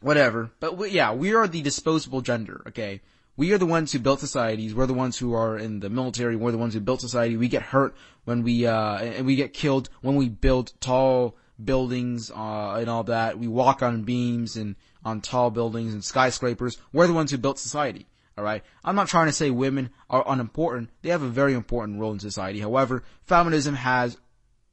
[0.00, 0.50] Whatever.
[0.58, 3.00] But we, yeah, we are the disposable gender, okay?
[3.36, 4.74] We are the ones who built societies.
[4.74, 6.36] We're the ones who are in the military.
[6.36, 7.36] We're the ones who built society.
[7.36, 12.30] We get hurt when we, uh, and we get killed when we build tall buildings,
[12.30, 13.38] uh, and all that.
[13.38, 16.78] We walk on beams and on tall buildings and skyscrapers.
[16.92, 18.06] We're the ones who built society.
[18.36, 18.62] Alright?
[18.84, 20.90] I'm not trying to say women are unimportant.
[21.02, 22.60] They have a very important role in society.
[22.60, 24.16] However, feminism has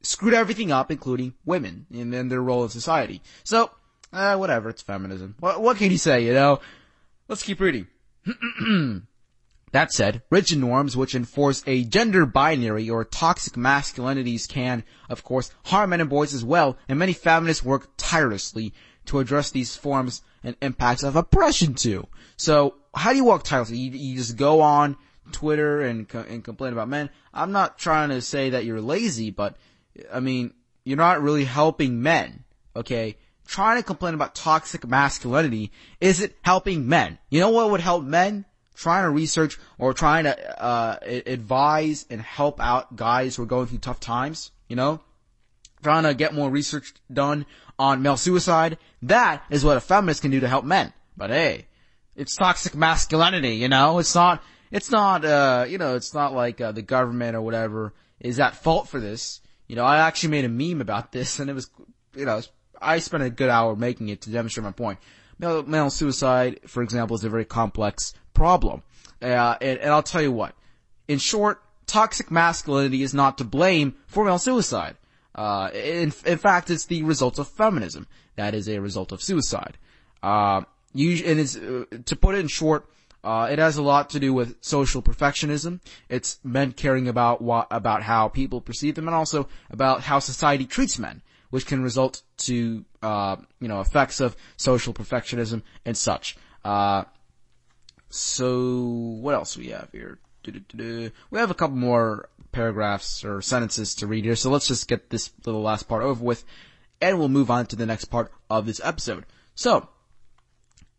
[0.02, 3.22] screwed everything up, including women, and then their role in society.
[3.44, 3.70] So,
[4.12, 5.36] uh, whatever, it's feminism.
[5.40, 6.60] What, what can you say, you know?
[7.28, 7.86] Let's keep reading.
[9.72, 15.52] That said, rigid norms which enforce a gender binary or toxic masculinities can, of course,
[15.66, 18.74] harm men and boys as well, and many feminists work tirelessly
[19.06, 22.06] to address these forms and impacts of oppression too.
[22.36, 23.78] So, how do you walk tirelessly?
[23.78, 24.96] You, you just go on
[25.32, 27.10] Twitter and, and complain about men.
[27.32, 29.56] I'm not trying to say that you're lazy, but,
[30.12, 33.16] I mean, you're not really helping men, okay?
[33.46, 37.18] Trying to complain about toxic masculinity isn't helping men.
[37.30, 38.44] You know what would help men?
[38.80, 43.66] trying to research or trying to uh, advise and help out guys who are going
[43.66, 45.00] through tough times, you know,
[45.82, 47.44] trying to get more research done
[47.80, 48.76] on male suicide.
[49.02, 50.92] That is what a feminist can do to help men.
[51.16, 51.66] But hey,
[52.14, 53.98] it's toxic masculinity, you know.
[53.98, 54.42] It's not.
[54.70, 55.24] It's not.
[55.24, 59.00] Uh, you know, it's not like uh, the government or whatever is at fault for
[59.00, 59.40] this.
[59.66, 61.70] You know, I actually made a meme about this, and it was,
[62.14, 62.42] you know,
[62.80, 64.98] I spent a good hour making it to demonstrate my point.
[65.38, 68.82] Male, male suicide, for example, is a very complex problem.
[69.22, 70.54] Uh, and, and I'll tell you what.
[71.08, 74.96] In short, toxic masculinity is not to blame for male suicide.
[75.34, 78.06] Uh, in, in fact, it's the result of feminism.
[78.36, 79.78] That is a result of suicide.
[80.22, 80.62] Uh,
[80.92, 82.86] you, and it's, uh, to put it in short,
[83.22, 85.80] uh, it has a lot to do with social perfectionism.
[86.08, 90.64] It's men caring about what, about how people perceive them and also about how society
[90.64, 96.36] treats men, which can result to, uh, you know, effects of social perfectionism and such.
[96.64, 97.04] Uh,
[98.08, 98.78] so
[99.20, 100.18] what else we have here?
[100.46, 105.10] We have a couple more paragraphs or sentences to read here, so let's just get
[105.10, 106.44] this little last part over with,
[107.00, 109.26] and we'll move on to the next part of this episode.
[109.54, 109.88] So,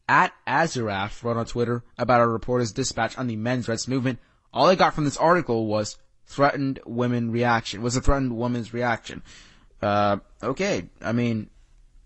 [0.08, 4.20] at Azuraf wrote on Twitter about a reporter's dispatch on the men's rights movement.
[4.54, 9.24] All I got from this article was threatened women reaction, was a threatened woman's reaction.
[9.82, 11.50] Uh, okay, I mean,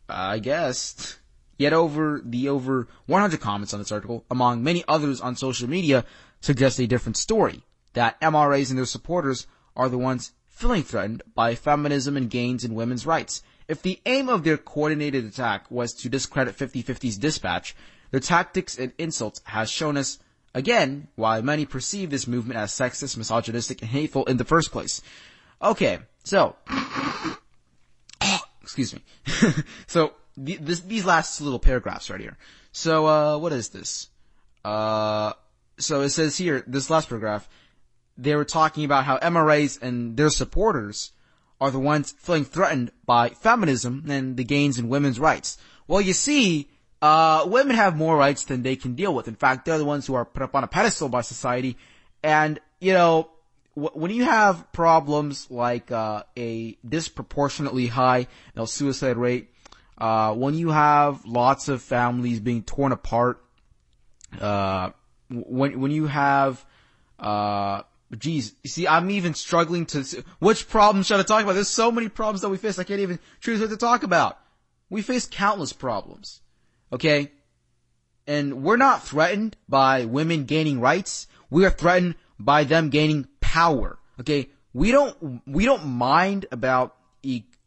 [0.07, 1.17] I guess
[1.57, 6.03] Yet over the over 100 comments on this article, among many others on social media,
[6.41, 7.63] suggest a different story.
[7.93, 12.75] That MRAs and their supporters are the ones feeling threatened by feminism and gains in
[12.75, 13.43] women's rights.
[13.67, 17.75] If the aim of their coordinated attack was to discredit 50-50's dispatch,
[18.11, 20.19] their tactics and insults has shown us
[20.55, 25.01] Again, why many perceive this movement as sexist, misogynistic, and hateful in the first place.
[25.61, 26.55] Okay, so,
[28.61, 29.01] excuse me.
[29.87, 32.37] so, the, this, these last little paragraphs right here.
[32.71, 34.07] So, uh, what is this?
[34.63, 35.33] Uh,
[35.77, 37.49] so it says here, this last paragraph,
[38.17, 41.11] they were talking about how MRAs and their supporters
[41.59, 45.57] are the ones feeling threatened by feminism and the gains in women's rights.
[45.87, 46.69] Well, you see,
[47.01, 49.27] uh, women have more rights than they can deal with.
[49.27, 51.77] In fact, they're the ones who are put up on a pedestal by society.
[52.23, 53.29] And, you know,
[53.73, 59.49] when you have problems like, uh, a disproportionately high you know, suicide rate,
[59.97, 63.43] uh, when you have lots of families being torn apart,
[64.39, 64.89] uh,
[65.29, 66.63] when, when you have,
[67.19, 67.81] uh,
[68.17, 71.53] geez, you see, I'm even struggling to, which problems should I talk about?
[71.53, 74.39] There's so many problems that we face, I can't even choose what to talk about.
[74.89, 76.41] We face countless problems.
[76.91, 77.31] Okay?
[78.27, 81.27] And we're not threatened by women gaining rights.
[81.49, 83.99] We are threatened by them gaining power.
[84.19, 84.49] Okay?
[84.73, 86.95] We don't, we don't mind about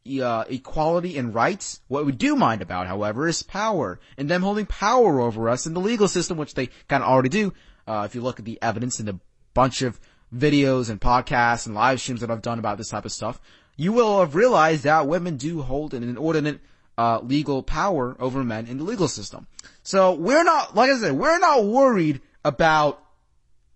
[0.09, 1.81] uh, equality and rights.
[1.89, 5.75] What we do mind about, however, is power and them holding power over us in
[5.75, 7.53] the legal system, which they kind of already do.
[7.87, 9.19] Uh, if you look at the evidence in a
[9.55, 10.01] bunch of
[10.35, 13.41] videos and podcasts and live streams that I've done about this type of stuff,
[13.77, 16.61] you will have realized that women do hold an inordinate
[16.99, 19.47] uh, legal power over men in the legal system.
[19.83, 23.03] So we're not, like I said, we're not worried about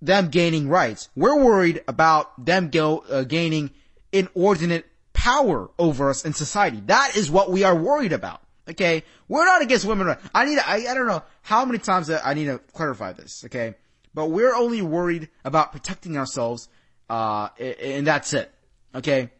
[0.03, 1.09] them gaining rights.
[1.15, 3.71] We're worried about them go, uh, gaining
[4.11, 4.87] inordinate
[5.23, 6.83] power over us in society.
[6.87, 8.43] That is what we are worried about.
[8.69, 10.17] Okay, we're not against women.
[10.35, 10.59] I need.
[10.59, 13.45] I, I don't know how many times I need to clarify this.
[13.47, 13.77] Okay,
[14.13, 16.69] but we're only worried about protecting ourselves,
[17.09, 18.53] uh, and that's it.
[18.97, 19.31] Okay,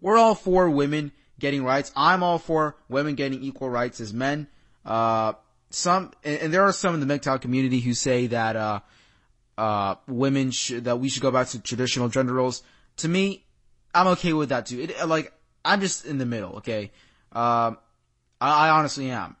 [0.00, 1.90] we're all for women getting rights.
[1.96, 4.46] I'm all for women getting equal rights as men.
[4.84, 5.32] Uh,
[5.70, 8.80] some, and, and, there are some in the MGTOW community who say that, uh,
[9.56, 12.62] uh, women should, that we should go back to traditional gender roles.
[12.98, 13.44] To me,
[13.94, 14.80] I'm okay with that too.
[14.80, 15.32] It, like,
[15.64, 16.90] I'm just in the middle, okay?
[17.32, 17.78] Um,
[18.40, 19.36] I, I honestly am.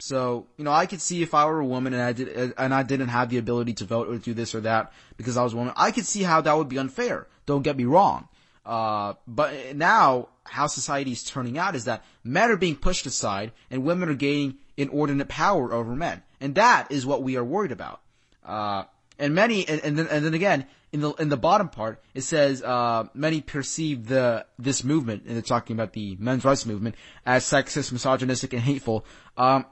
[0.00, 2.72] So, you know, I could see if I were a woman and I did, and
[2.72, 5.54] I didn't have the ability to vote or do this or that because I was
[5.54, 7.26] a woman, I could see how that would be unfair.
[7.46, 8.28] Don't get me wrong.
[8.64, 13.50] Uh, but now how society is turning out is that men are being pushed aside
[13.70, 16.22] and women are gaining inordinate power over men.
[16.40, 18.00] And that is what we are worried about.
[18.44, 18.84] Uh,
[19.18, 22.22] and many, and, and, then, and then again, in the, in the bottom part, it
[22.22, 26.94] says, uh, many perceive the, this movement, and they're talking about the men's rights movement,
[27.26, 29.04] as sexist, misogynistic, and hateful.
[29.36, 29.66] Um,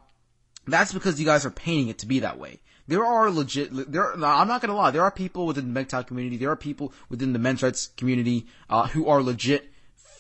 [0.66, 2.61] that's because you guys are painting it to be that way.
[2.88, 6.37] There are legit, there, I'm not gonna lie, there are people within the MGTOW community,
[6.37, 9.72] there are people within the men's rights community, uh, who are legit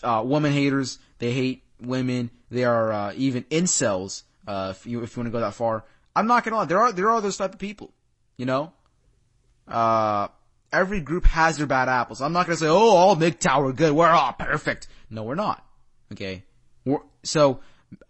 [0.02, 0.98] uh, woman haters.
[1.18, 2.30] They hate women.
[2.50, 4.22] They are uh, even incels.
[4.46, 5.84] Uh, if you if you want to go that far,
[6.14, 6.64] I'm not gonna lie.
[6.64, 7.92] There are there are those type of people.
[8.36, 8.72] You know,
[9.68, 10.28] uh,
[10.72, 12.20] every group has their bad apples.
[12.20, 13.92] I'm not gonna say, oh, all MGTOW are good.
[13.92, 14.88] We're all perfect.
[15.10, 15.64] No, we're not.
[16.12, 16.44] Okay.
[16.84, 17.60] We're, so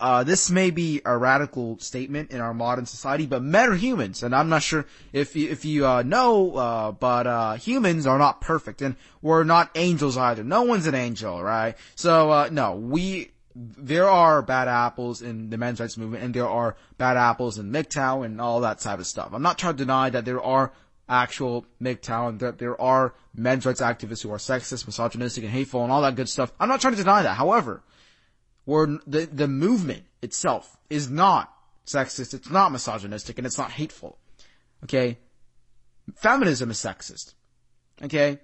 [0.01, 4.23] uh, this may be a radical statement in our modern society, but men are humans,
[4.23, 8.19] and I'm not sure if you, if you uh, know, uh, but uh, humans are
[8.19, 10.45] not perfect, and we're not angels either.
[10.45, 11.77] No one's an angel, right?
[11.95, 16.49] So uh, no, we there are bad apples in the men's rights movement, and there
[16.49, 19.31] are bad apples in MGTOW and all that type of stuff.
[19.33, 20.73] I'm not trying to deny that there are
[21.09, 25.93] actual MGTOW that there are men's rights activists who are sexist, misogynistic, and hateful, and
[25.93, 26.53] all that good stuff.
[26.59, 27.37] I'm not trying to deny that.
[27.37, 27.83] However
[28.67, 31.55] where the, the movement itself is not
[31.87, 34.19] sexist, it's not misogynistic, and it's not hateful.
[34.85, 35.19] Okay?
[36.17, 37.35] Feminism is sexist.
[38.03, 38.41] Okay?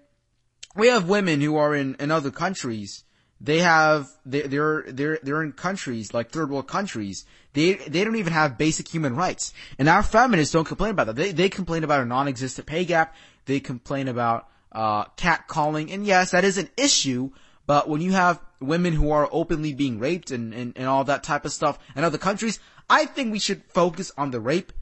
[0.74, 3.04] We have women who are in, in other countries.
[3.44, 7.24] They have, they, they're, they're, they're in countries, like third world countries.
[7.54, 9.52] They, they don't even have basic human rights.
[9.78, 11.16] And our feminists don't complain about that.
[11.16, 13.16] They, they complain about a non-existent pay gap.
[13.46, 15.90] They complain about, uh, cat calling.
[15.90, 17.30] And yes, that is an issue,
[17.66, 21.24] but when you have women who are openly being raped and, and, and all that
[21.24, 24.72] type of stuff in other countries, I think we should focus on the rape,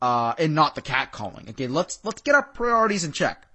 [0.00, 1.50] uh, and not the catcalling.
[1.50, 3.46] Okay, let's, let's get our priorities in check.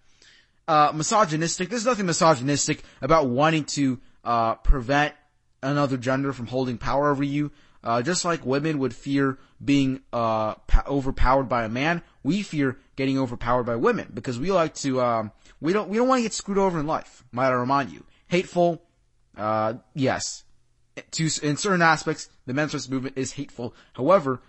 [0.67, 5.15] Uh, misogynistic, there's nothing misogynistic about wanting to, uh, prevent
[5.63, 7.51] another gender from holding power over you.
[7.83, 10.55] Uh, just like women would fear being, uh,
[10.85, 15.31] overpowered by a man, we fear getting overpowered by women because we like to, um,
[15.61, 18.03] we don't, we don't want to get screwed over in life, might I remind you
[18.27, 18.81] hateful.
[19.37, 20.43] Uh, yes.
[21.11, 23.73] To, in certain aspects, the men's rights movement is hateful.
[23.93, 24.41] However,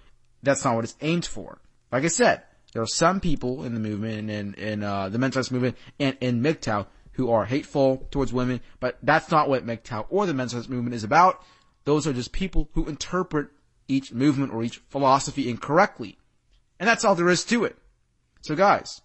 [0.42, 1.60] that's not what it's aimed for.
[1.92, 5.36] Like I said, there are some people in the movement and in, uh, the men's
[5.36, 6.86] rights movement and in MGTOW
[7.18, 10.94] who are hateful towards women, but that's not what MGTOW or the men's rights movement
[10.94, 11.42] is about.
[11.84, 13.48] Those are just people who interpret
[13.88, 16.16] each movement or each philosophy incorrectly.
[16.78, 17.76] And that's all there is to it.
[18.42, 19.02] So guys,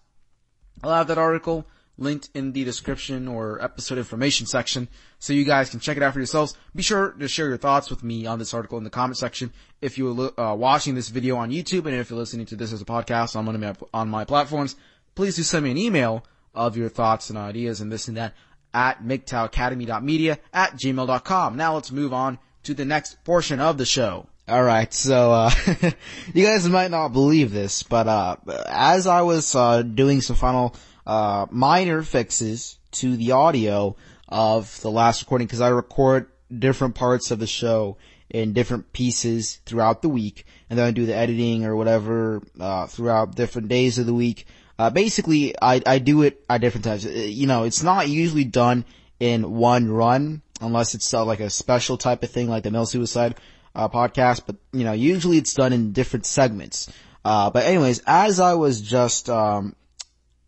[0.84, 1.66] I'll have that article
[1.98, 4.88] linked in the description or episode information section
[5.18, 6.56] so you guys can check it out for yourselves.
[6.72, 9.52] Be sure to share your thoughts with me on this article in the comment section
[9.82, 12.80] if you're uh, watching this video on YouTube and if you're listening to this as
[12.80, 14.76] a podcast on one of my, on my platforms.
[15.16, 18.34] Please do send me an email of your thoughts and ideas and this and that
[18.72, 21.56] at MGTOWacademy.media at gmail.com.
[21.56, 24.26] Now let's move on to the next portion of the show.
[24.46, 25.50] Alright, so, uh,
[26.34, 28.36] you guys might not believe this, but, uh,
[28.68, 30.76] as I was, uh, doing some final,
[31.06, 33.96] uh, minor fixes to the audio
[34.28, 37.96] of the last recording, cause I record different parts of the show
[38.28, 42.86] in different pieces throughout the week, and then I do the editing or whatever, uh,
[42.86, 44.46] throughout different days of the week.
[44.78, 47.06] Uh, basically, I, I do it at different times.
[47.06, 48.84] Uh, you know, it's not usually done
[49.20, 52.86] in one run, unless it's uh, like a special type of thing, like the Male
[52.86, 53.36] Suicide,
[53.74, 56.90] uh, podcast, but, you know, usually it's done in different segments.
[57.24, 59.76] Uh, but anyways, as I was just, um,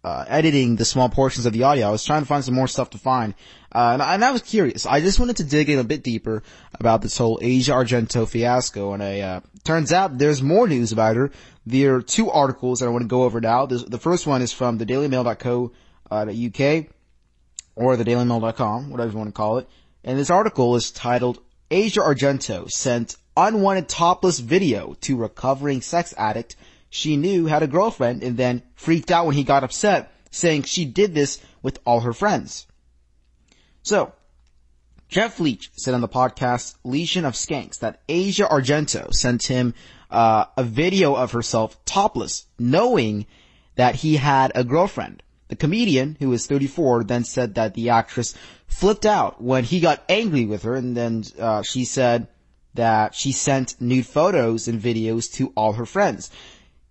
[0.07, 2.69] uh, editing the small portions of the audio, I was trying to find some more
[2.69, 3.35] stuff to find.
[3.73, 4.87] Uh, and, and, I was curious.
[4.87, 6.45] I just wanted to dig in a bit deeper
[6.75, 8.93] about this whole Asia Argento fiasco.
[8.93, 11.33] And I, uh, turns out there's more news about her.
[11.67, 13.67] There are two articles that I want to go over now.
[13.67, 15.73] This, the first one is from the dailymail.co,
[16.13, 16.25] uh,
[17.75, 19.69] or the dailymail.com, whatever you want to call it.
[20.05, 26.55] And this article is titled Asia Argento sent unwanted topless video to recovering sex addict
[26.91, 30.85] she knew had a girlfriend and then freaked out when he got upset, saying she
[30.85, 32.67] did this with all her friends.
[33.83, 34.13] So,
[35.09, 39.75] Jeff Leach said on the podcast Legion of Skanks that Asia Argento sent him
[40.11, 43.27] uh, a video of herself topless, knowing
[43.77, 45.23] that he had a girlfriend.
[45.49, 48.35] The comedian, who is 34, then said that the actress
[48.67, 52.27] flipped out when he got angry with her, and then uh, she said
[52.75, 56.31] that she sent nude photos and videos to all her friends.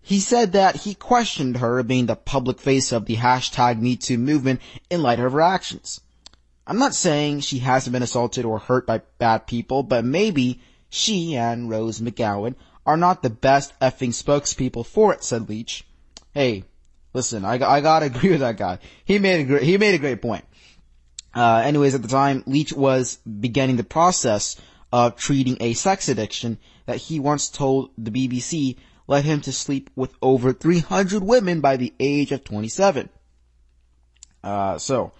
[0.06, 4.62] He said that he questioned her being the public face of the hashtag MeToo movement
[4.90, 6.00] in light of her actions.
[6.68, 11.36] I'm not saying she hasn't been assaulted or hurt by bad people, but maybe she
[11.36, 15.86] and Rose McGowan are not the best effing spokespeople for it, said Leach.
[16.34, 16.66] Hey,
[17.16, 18.78] Listen, I, I gotta agree with that guy.
[19.06, 20.44] He made a great, he made a great point.
[21.34, 24.58] Uh, anyways, at the time, Leach was beginning the process
[24.92, 28.76] of treating a sex addiction that he once told the BBC
[29.08, 33.10] led him to sleep with over 300 women by the age of 27.
[34.44, 35.12] Uh, so,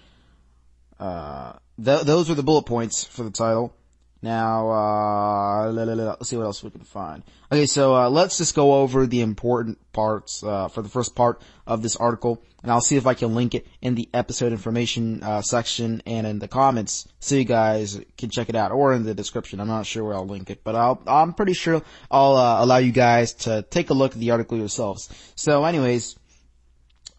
[1.00, 3.76] uh, th- those were the bullet points for the title.
[4.26, 7.22] Now, uh, let's see what else we can find.
[7.52, 11.44] Okay, so, uh, let's just go over the important parts, uh, for the first part
[11.68, 15.22] of this article, and I'll see if I can link it in the episode information,
[15.22, 19.04] uh, section and in the comments so you guys can check it out, or in
[19.04, 19.60] the description.
[19.60, 22.78] I'm not sure where I'll link it, but I'll, I'm pretty sure I'll, uh, allow
[22.78, 25.08] you guys to take a look at the article yourselves.
[25.36, 26.16] So anyways,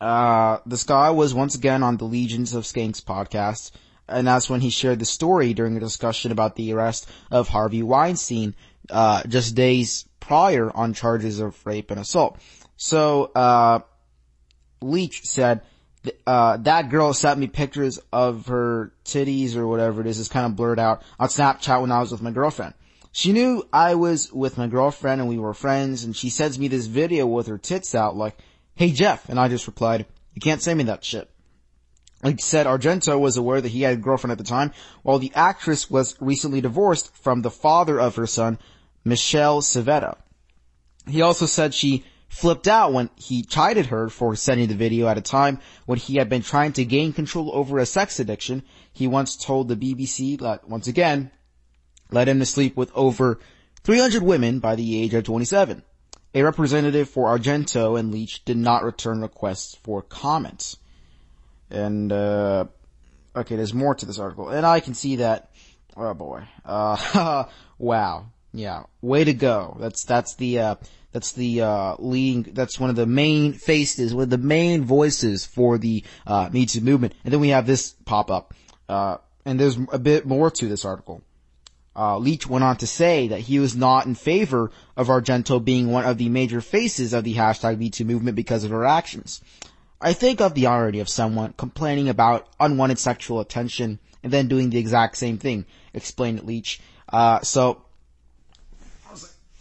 [0.00, 3.70] uh, this guy was once again on the Legions of Skanks podcast,
[4.09, 7.82] and that's when he shared the story during a discussion about the arrest of Harvey
[7.82, 8.54] Weinstein,
[8.90, 12.38] uh, just days prior on charges of rape and assault.
[12.76, 13.80] So, uh,
[14.80, 15.62] Leach said,
[16.26, 20.46] uh, that girl sent me pictures of her titties or whatever it is, it's kind
[20.46, 22.74] of blurred out on Snapchat when I was with my girlfriend.
[23.12, 26.68] She knew I was with my girlfriend and we were friends and she sends me
[26.68, 28.36] this video with her tits out like,
[28.74, 31.30] hey Jeff, and I just replied, you can't send me that shit.
[32.26, 34.72] Like said, Argento was aware that he had a girlfriend at the time,
[35.04, 38.58] while the actress was recently divorced from the father of her son,
[39.04, 40.16] Michele Civetta.
[41.06, 45.16] He also said she flipped out when he chided her for sending the video at
[45.16, 48.64] a time when he had been trying to gain control over a sex addiction.
[48.92, 51.30] He once told the BBC that, once again,
[52.10, 53.38] led him to sleep with over
[53.84, 55.80] 300 women by the age of 27.
[56.34, 60.78] A representative for Argento and Leach did not return requests for comments.
[61.70, 62.66] And, uh,
[63.34, 64.48] okay, there's more to this article.
[64.48, 65.50] And I can see that,
[65.96, 67.44] oh boy, uh,
[67.78, 68.26] wow.
[68.52, 69.76] Yeah, way to go.
[69.78, 70.74] That's, that's the, uh,
[71.12, 75.44] that's the, uh, leading, that's one of the main faces, one of the main voices
[75.44, 77.14] for the, uh, Me Too movement.
[77.24, 78.54] And then we have this pop up.
[78.88, 81.22] Uh, and there's a bit more to this article.
[81.94, 85.90] Uh, Leach went on to say that he was not in favor of Argento being
[85.90, 89.40] one of the major faces of the hashtag Me Too movement because of her actions.
[90.01, 94.70] I think of the irony of someone complaining about unwanted sexual attention and then doing
[94.70, 96.80] the exact same thing, explained Leach.
[97.09, 97.82] Uh, so,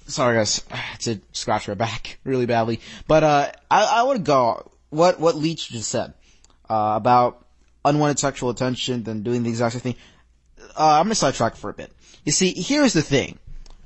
[0.08, 2.82] sorry guys, I had to scratch my back really badly.
[3.08, 6.14] But, uh, I, I would go, what, what Leach just said,
[6.70, 7.46] uh, about
[7.86, 9.96] unwanted sexual attention, then doing the exact same thing.
[10.78, 11.92] Uh, I'm gonna sidetrack for a bit.
[12.26, 13.40] You see, here's the thing.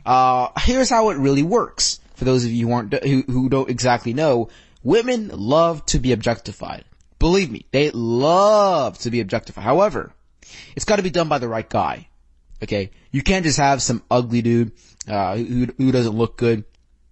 [0.05, 1.99] Uh, here's how it really works.
[2.15, 4.49] For those of you who aren't, who, who don't exactly know,
[4.83, 6.85] Women love to be objectified.
[7.19, 9.63] Believe me, they love to be objectified.
[9.63, 10.13] However,
[10.75, 12.07] it's gotta be done by the right guy.
[12.63, 12.91] Okay?
[13.11, 14.71] You can't just have some ugly dude,
[15.07, 16.63] uh, who, who doesn't look good,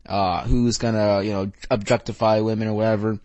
[0.05, 3.20] uh, who's gonna, you know, objectify women or whatever.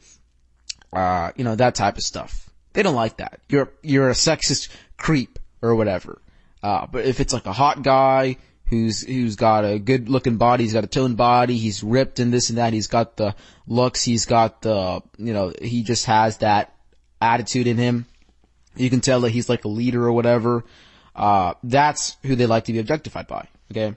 [0.93, 2.51] Uh, you know, that type of stuff.
[2.72, 3.40] They don't like that.
[3.49, 6.20] You're, you're a sexist creep or whatever.
[6.62, 8.36] Uh, but if it's like a hot guy
[8.73, 12.33] who's, who's got a good looking body, he's got a toned body, he's ripped and
[12.33, 13.35] this and that, he's got the
[13.66, 16.75] looks, he's got the, you know, he just has that
[17.20, 18.07] attitude in him.
[18.75, 20.64] You can tell that he's like a leader or whatever.
[21.14, 23.47] Uh, that's who they like to be objectified by.
[23.70, 23.95] Okay.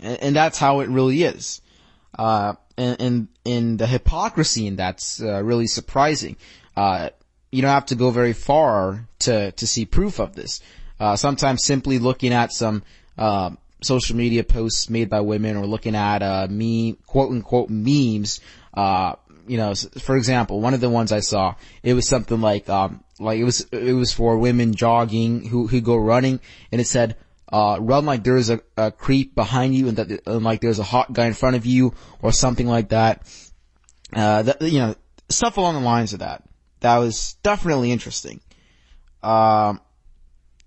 [0.00, 1.60] And, and that's how it really is.
[2.18, 6.36] Uh, and, and, and the hypocrisy in that's, uh, really surprising.
[6.76, 7.10] Uh,
[7.52, 10.60] you don't have to go very far to, to see proof of this.
[10.98, 12.82] Uh, sometimes simply looking at some,
[13.16, 13.50] uh,
[13.82, 18.40] social media posts made by women or looking at, uh, meme, quote unquote memes,
[18.74, 19.14] uh,
[19.46, 23.02] you know, for example, one of the ones I saw, it was something like, um,
[23.18, 27.16] like it was, it was for women jogging who, who go running and it said,
[27.50, 30.84] uh, run like there's a, a creep behind you and that, and like there's a
[30.84, 33.22] hot guy in front of you or something like that.
[34.12, 34.94] Uh, that, you know,
[35.28, 36.42] stuff along the lines of that.
[36.80, 38.40] That was definitely interesting.
[39.22, 39.80] Um,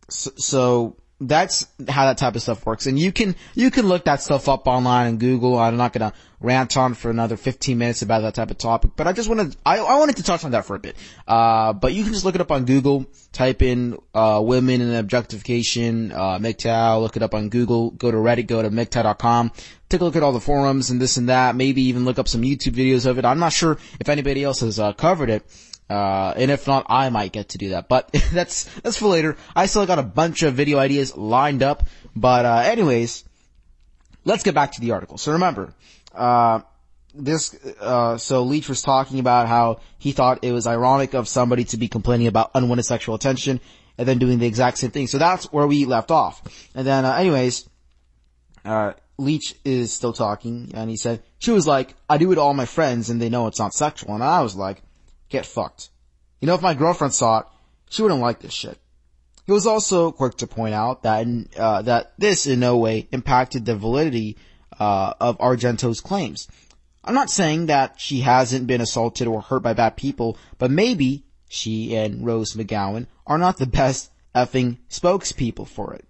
[0.09, 2.87] so, so that's how that type of stuff works.
[2.87, 5.57] And you can, you can look that stuff up online and Google.
[5.57, 9.07] I'm not gonna rant on for another 15 minutes about that type of topic, but
[9.07, 10.95] I just wanted, I, I wanted to touch on that for a bit.
[11.27, 14.95] Uh, but you can just look it up on Google, type in, uh, women and
[14.95, 19.51] objectification, uh, MGTOW, look it up on Google, go to Reddit, go to MGTOW.com,
[19.89, 22.27] take a look at all the forums and this and that, maybe even look up
[22.27, 23.25] some YouTube videos of it.
[23.25, 25.45] I'm not sure if anybody else has, uh, covered it.
[25.91, 29.35] Uh, and if not, I might get to do that, but that's, that's for later.
[29.53, 31.83] I still got a bunch of video ideas lined up,
[32.15, 33.25] but, uh, anyways,
[34.23, 35.17] let's get back to the article.
[35.17, 35.73] So remember,
[36.15, 36.61] uh,
[37.13, 41.65] this, uh, so Leach was talking about how he thought it was ironic of somebody
[41.65, 43.59] to be complaining about unwanted sexual attention
[43.97, 45.07] and then doing the exact same thing.
[45.07, 46.41] So that's where we left off.
[46.73, 47.67] And then, uh, anyways,
[48.63, 52.41] uh, Leach is still talking and he said, she was like, I do it to
[52.41, 54.15] all my friends and they know it's not sexual.
[54.15, 54.81] And I was like,
[55.31, 55.89] get fucked.
[56.39, 57.45] You know, if my girlfriend saw it,
[57.89, 58.77] she wouldn't like this shit.
[59.45, 61.27] He was also quick to point out that,
[61.57, 64.37] uh, that this in no way impacted the validity,
[64.79, 66.47] uh, of Argento's claims.
[67.03, 71.25] I'm not saying that she hasn't been assaulted or hurt by bad people, but maybe
[71.49, 76.05] she and Rose McGowan are not the best effing spokespeople for it.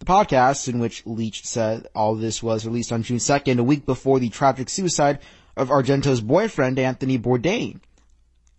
[0.00, 3.86] The podcast in which Leach said all this was released on June 2nd, a week
[3.86, 5.20] before the tragic suicide
[5.58, 7.80] of Argento's boyfriend, Anthony Bourdain.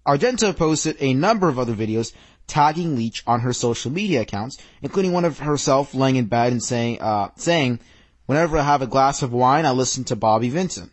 [0.05, 2.13] Argento posted a number of other videos
[2.45, 6.63] tagging Leach on her social media accounts, including one of herself laying in bed and
[6.63, 7.79] saying, uh, saying,
[8.25, 10.91] whenever I have a glass of wine, I listen to Bobby Vincent.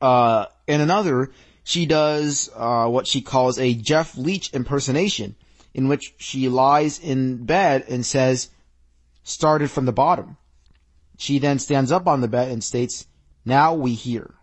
[0.00, 1.30] Uh, in another,
[1.64, 5.36] she does, uh, what she calls a Jeff Leach impersonation,
[5.74, 8.48] in which she lies in bed and says,
[9.22, 10.38] started from the bottom.
[11.18, 13.06] She then stands up on the bed and states,
[13.44, 14.34] now we hear.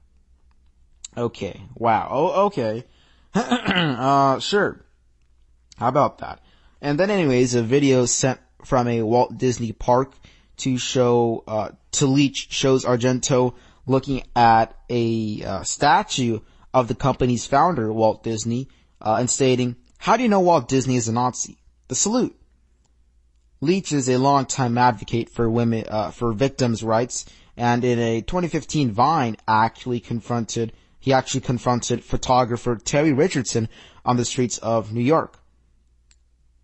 [1.18, 1.61] Okay.
[1.76, 2.07] Wow.
[2.11, 2.84] Oh, okay.
[3.34, 4.86] uh, sure.
[5.78, 6.41] How about that?
[6.82, 10.13] And then anyways, a video sent from a Walt Disney park
[10.57, 13.55] to show, uh, to Leach shows Argento
[13.86, 16.39] looking at a uh, statue
[16.74, 18.68] of the company's founder, Walt Disney,
[19.01, 21.57] uh, and stating, how do you know Walt Disney is a Nazi?
[21.88, 22.36] The salute.
[23.61, 28.91] Leach is a longtime advocate for women, uh, for victims' rights, and in a 2015
[28.91, 30.74] Vine actually confronted
[31.06, 33.70] he actually confronted photographer Terry Richardson
[34.03, 35.38] on the streets of New York.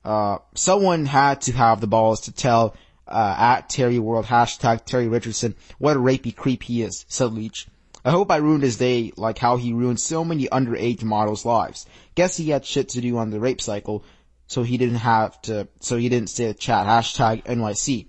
[0.04, 2.76] Uh, someone had to have the balls to tell,
[3.08, 7.68] uh, at Terry World, hashtag Terry Richardson, what a rapey creep he is, said Leach.
[8.04, 11.86] I hope I ruined his day like how he ruined so many underage models' lives.
[12.16, 14.04] Guess he had shit to do on the rape cycle,
[14.48, 18.08] so he didn't have to, so he didn't stay to chat, hashtag NYC.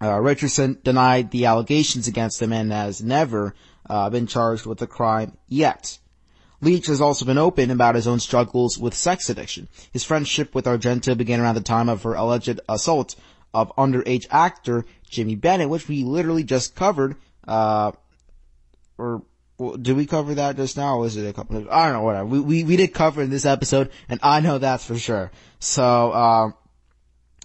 [0.00, 3.54] Uh, Richardson denied the allegations against him and has never
[3.88, 5.98] uh, been charged with a crime yet.
[6.60, 9.68] Leach has also been open about his own struggles with sex addiction.
[9.92, 13.14] His friendship with Argento began around the time of her alleged assault
[13.54, 17.16] of underage actor Jimmy Bennett, which we literally just covered,
[17.46, 17.92] uh,
[18.98, 19.22] or
[19.56, 20.94] well, did we cover that just now?
[20.96, 22.26] Or was it a couple of, I don't know, whatever.
[22.26, 25.30] We, we, we did cover in this episode, and I know that's for sure.
[25.58, 26.54] So, um,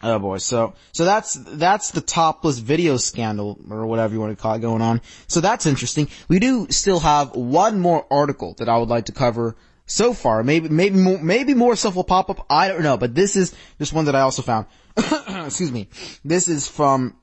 [0.06, 4.42] Oh boy, so, so that's, that's the topless video scandal, or whatever you want to
[4.42, 5.00] call it going on.
[5.28, 6.10] So that's interesting.
[6.28, 10.44] We do still have one more article that I would like to cover so far.
[10.44, 12.46] Maybe, maybe more, maybe more stuff will pop up.
[12.50, 14.66] I don't know, but this is just one that I also found.
[14.98, 15.88] Excuse me.
[16.26, 17.16] This is from,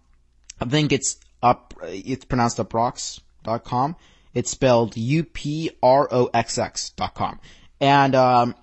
[0.58, 3.96] I think it's up, it's pronounced uproxx.com.
[4.32, 7.40] It's spelled U-P-R-O-X-X dot com.
[7.78, 8.54] And, um,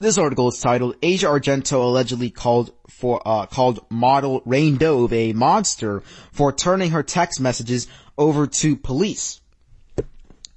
[0.00, 5.32] this article is titled Asia Argento allegedly called for, uh, called model Rain Dove a
[5.32, 7.86] monster for turning her text messages
[8.16, 9.40] over to police.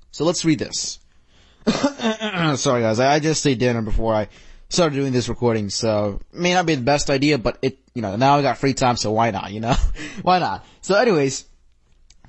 [0.10, 1.00] So let's read this.
[1.68, 4.28] Sorry guys, I, just ate dinner before I
[4.70, 8.16] started doing this recording, so may not be the best idea, but it, you know,
[8.16, 9.76] now I got free time, so why not, you know?
[10.24, 10.66] why not?
[10.82, 11.46] So anyways,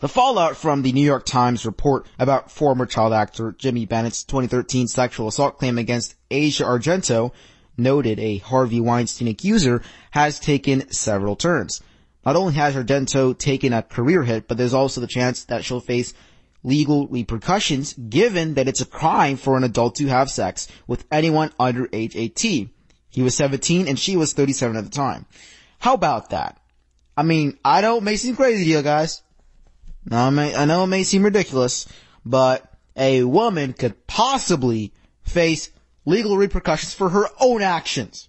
[0.00, 4.88] the fallout from the New York Times report about former child actor Jimmy Bennett's 2013
[4.88, 7.32] sexual assault claim against Asia Argento,
[7.76, 11.80] noted a Harvey Weinstein accuser, has taken several turns.
[12.24, 15.80] Not only has Argento taken a career hit, but there's also the chance that she'll
[15.80, 16.14] face
[16.62, 21.50] legal repercussions given that it's a crime for an adult to have sex with anyone
[21.58, 22.70] under age 18.
[23.10, 25.26] He was 17 and she was 37 at the time.
[25.78, 26.60] How about that?
[27.16, 29.22] I mean, I know it may seem crazy to you guys.
[30.10, 31.86] I, may, I know it may seem ridiculous,
[32.24, 34.92] but a woman could possibly
[35.22, 35.70] face
[36.04, 38.28] legal repercussions for her own actions.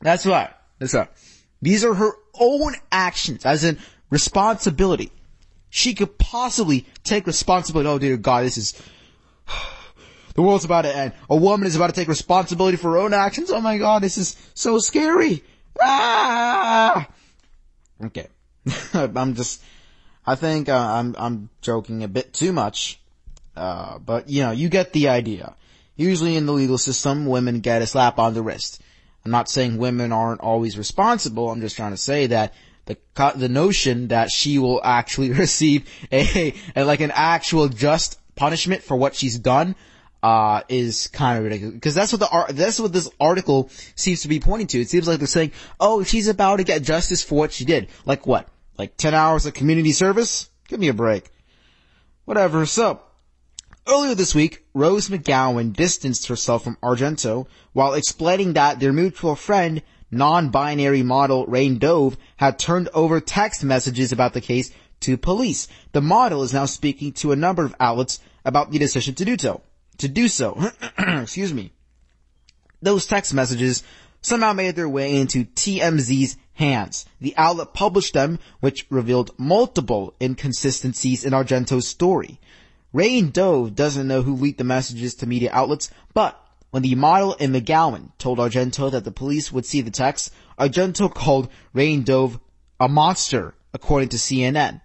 [0.00, 0.50] That's right.
[0.78, 1.08] That's right.
[1.60, 3.78] These are her own actions, as in
[4.10, 5.12] responsibility.
[5.70, 7.88] She could possibly take responsibility.
[7.88, 8.82] Oh dear God, this is,
[10.34, 11.12] the world's about to end.
[11.30, 13.50] A woman is about to take responsibility for her own actions.
[13.50, 15.44] Oh my God, this is so scary.
[15.80, 17.08] Ah!
[18.04, 18.26] Okay.
[18.94, 19.62] I'm just,
[20.26, 23.00] I think uh, I'm, I'm joking a bit too much.
[23.56, 25.54] Uh, but you know, you get the idea.
[25.96, 28.82] Usually in the legal system, women get a slap on the wrist.
[29.24, 31.50] I'm not saying women aren't always responsible.
[31.50, 32.54] I'm just trying to say that
[32.86, 32.96] the
[33.36, 38.96] the notion that she will actually receive a, a like an actual just punishment for
[38.96, 39.76] what she's done
[40.22, 44.28] uh, is kind of ridiculous because that's what the that's what this article seems to
[44.28, 44.80] be pointing to.
[44.80, 47.88] It seems like they're saying, "Oh, she's about to get justice for what she did."
[48.04, 48.48] Like what?
[48.78, 50.48] Like ten hours of community service?
[50.68, 51.28] Give me a break.
[52.24, 52.66] Whatever.
[52.66, 53.02] So
[53.86, 59.82] Earlier this week, Rose McGowan distanced herself from Argento while explaining that their mutual friend,
[60.08, 64.70] non-binary model Rain Dove, had turned over text messages about the case
[65.00, 65.66] to police.
[65.90, 69.36] The model is now speaking to a number of outlets about the decision to do
[69.36, 69.62] so.
[69.98, 70.70] To do so.
[70.98, 71.72] Excuse me.
[72.80, 73.82] Those text messages
[74.20, 77.04] somehow made their way into TMZ's hands.
[77.20, 82.38] The outlet published them, which revealed multiple inconsistencies in Argento's story.
[82.92, 86.38] Rain Dove doesn't know who leaked the messages to media outlets, but
[86.70, 91.12] when the model and McGowan told Argento that the police would see the text, Argento
[91.12, 92.38] called Rain Dove
[92.78, 94.80] a monster, according to CNN.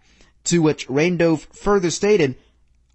[0.45, 2.37] To which Rain Dove further stated,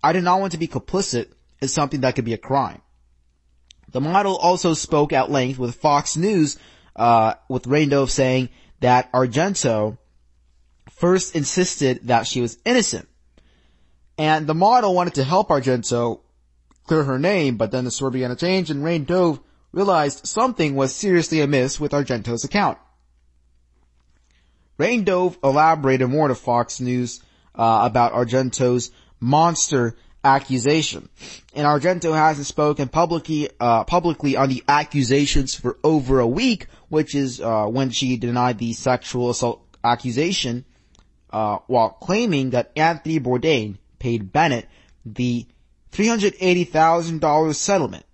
[0.03, 1.29] I did not want to be complicit
[1.61, 2.81] in something that could be a crime.
[3.91, 6.59] The model also spoke at length with Fox News,
[6.97, 8.49] uh, with Rain Dove saying
[8.81, 9.99] that Argento
[10.91, 13.09] first insisted that she was innocent
[14.23, 16.21] and the model wanted to help Argento
[16.87, 19.41] clear her name, but then the story began to change and Rain Dove
[19.73, 22.79] realized something was seriously amiss with Argento's account.
[24.79, 27.21] Rain Dove elaborated more to Fox News
[27.57, 31.09] uh, about Argento's monster accusation.
[31.53, 37.17] And Argento hasn't spoken publicly, uh, publicly on the accusations for over a week, which
[37.17, 40.65] is, uh, when she denied the sexual assault accusation,
[41.33, 44.69] uh, while claiming that Anthony Bourdain paid Bennett
[45.07, 45.47] the
[45.93, 48.05] $380,000 settlement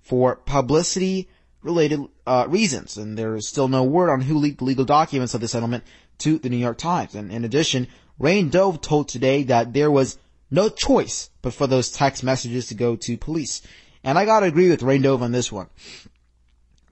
[0.00, 1.28] for publicity
[1.62, 5.34] related uh, reasons, and there is still no word on who leaked the legal documents
[5.34, 5.84] of the settlement
[6.18, 7.14] to the New York Times.
[7.14, 7.86] And in addition,
[8.18, 10.18] Rain Dove told today that there was
[10.50, 13.62] no choice but for those text messages to go to police.
[14.02, 15.68] And I gotta agree with Rain Dove on this one.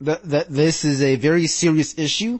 [0.00, 2.38] That, that this is a very serious issue.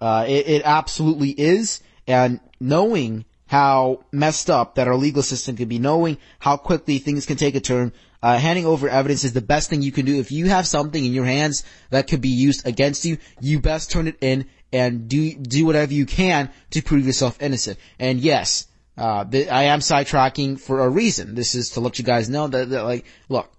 [0.00, 1.82] Uh, it, it absolutely is.
[2.06, 7.26] And knowing how messed up that our legal system can be, knowing how quickly things
[7.26, 7.92] can take a turn.
[8.22, 10.18] Uh, handing over evidence is the best thing you can do.
[10.18, 13.90] If you have something in your hands that could be used against you, you best
[13.90, 17.78] turn it in and do do whatever you can to prove yourself innocent.
[18.00, 18.66] And yes,
[18.98, 21.34] uh, I am sidetracking for a reason.
[21.34, 23.52] This is to let you guys know that, that like, look,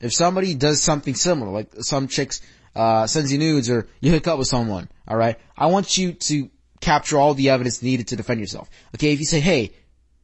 [0.00, 2.40] if somebody does something similar, like some chicks
[2.74, 6.12] uh, sends you nudes or you hook up with someone, all right, I want you
[6.12, 6.50] to
[6.80, 8.68] capture all the evidence needed to defend yourself.
[8.94, 9.72] Okay, if you say, hey,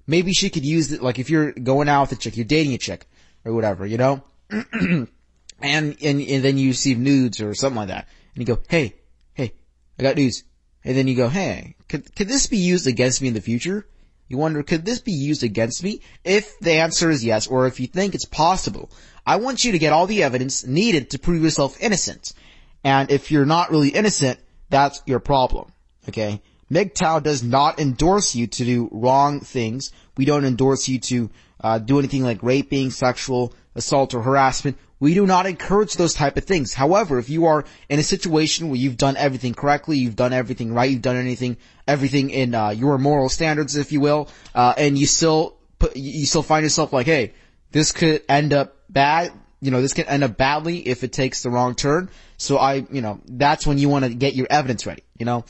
[0.06, 2.74] maybe she could use it, like if you're going out with a chick, you're dating
[2.74, 3.06] a chick,
[3.44, 4.22] or whatever, you know?
[4.50, 5.08] and,
[5.60, 8.08] and, and then you receive nudes or something like that.
[8.34, 8.94] And you go, hey,
[9.34, 9.52] hey,
[9.98, 10.44] I got news.
[10.84, 13.86] And then you go, hey, could, could this be used against me in the future?
[14.28, 16.00] You wonder, could this be used against me?
[16.24, 18.90] If the answer is yes, or if you think it's possible,
[19.26, 22.32] I want you to get all the evidence needed to prove yourself innocent.
[22.82, 24.40] And if you're not really innocent,
[24.70, 25.71] that's your problem.
[26.08, 26.40] Okay?
[26.72, 31.30] MGTOW does not endorse you to do wrong things We don't endorse you to
[31.60, 34.78] uh, do anything like raping, sexual assault, or harassment.
[34.98, 36.74] We do not encourage those type of things.
[36.74, 40.72] However, if you are in a situation where you've done everything correctly, you've done everything
[40.72, 41.56] right, you've done anything,
[41.88, 46.24] everything in uh, your moral standards, if you will, uh, and you still put, you
[46.26, 47.32] still find yourself like, hey,
[47.72, 49.32] this could end up bad.
[49.60, 52.10] You know, this could end up badly if it takes the wrong turn.
[52.36, 55.02] So I, you know, that's when you want to get your evidence ready.
[55.18, 55.44] You know,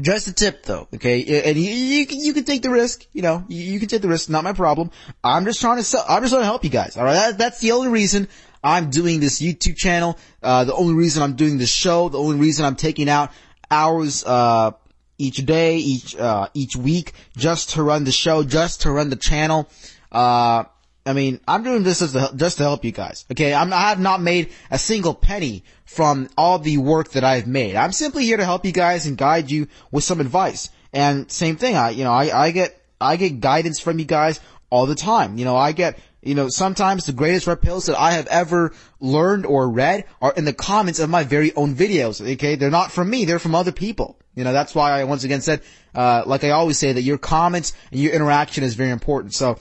[0.00, 1.42] just a tip though, okay?
[1.48, 4.02] And you, you, can, you can take the risk, you know, you, you, can take
[4.02, 4.90] the risk, not my problem.
[5.22, 7.14] I'm just trying to sell, I'm just trying to help you guys, alright?
[7.14, 8.28] That, that's the only reason
[8.62, 12.36] I'm doing this YouTube channel, uh, the only reason I'm doing this show, the only
[12.36, 13.32] reason I'm taking out
[13.70, 14.72] hours, uh,
[15.18, 19.16] each day, each, uh, each week, just to run the show, just to run the
[19.16, 19.68] channel,
[20.12, 20.64] uh,
[21.06, 23.24] I mean, I'm doing this as to, just to help you guys.
[23.30, 27.46] Okay, I'm, I have not made a single penny from all the work that I've
[27.46, 27.76] made.
[27.76, 30.70] I'm simply here to help you guys and guide you with some advice.
[30.92, 34.40] And same thing, I, you know, I, I get, I get guidance from you guys
[34.68, 35.38] all the time.
[35.38, 38.74] You know, I get, you know, sometimes the greatest red pills that I have ever
[38.98, 42.20] learned or read are in the comments of my very own videos.
[42.34, 44.18] Okay, they're not from me; they're from other people.
[44.34, 45.62] You know, that's why I once again said,
[45.94, 49.34] uh, like I always say, that your comments and your interaction is very important.
[49.34, 49.58] So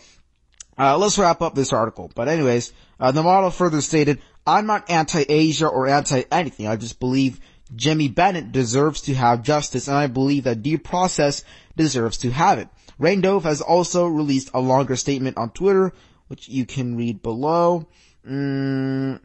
[0.77, 2.11] uh, let's wrap up this article.
[2.13, 6.67] But anyways, uh, the model further stated, I'm not anti-Asia or anti-anything.
[6.67, 7.39] I just believe
[7.75, 11.43] Jimmy Bennett deserves to have justice and I believe that due process
[11.75, 12.67] deserves to have it.
[12.99, 15.93] Rain Dove has also released a longer statement on Twitter,
[16.27, 17.87] which you can read below.
[18.27, 19.19] Mm,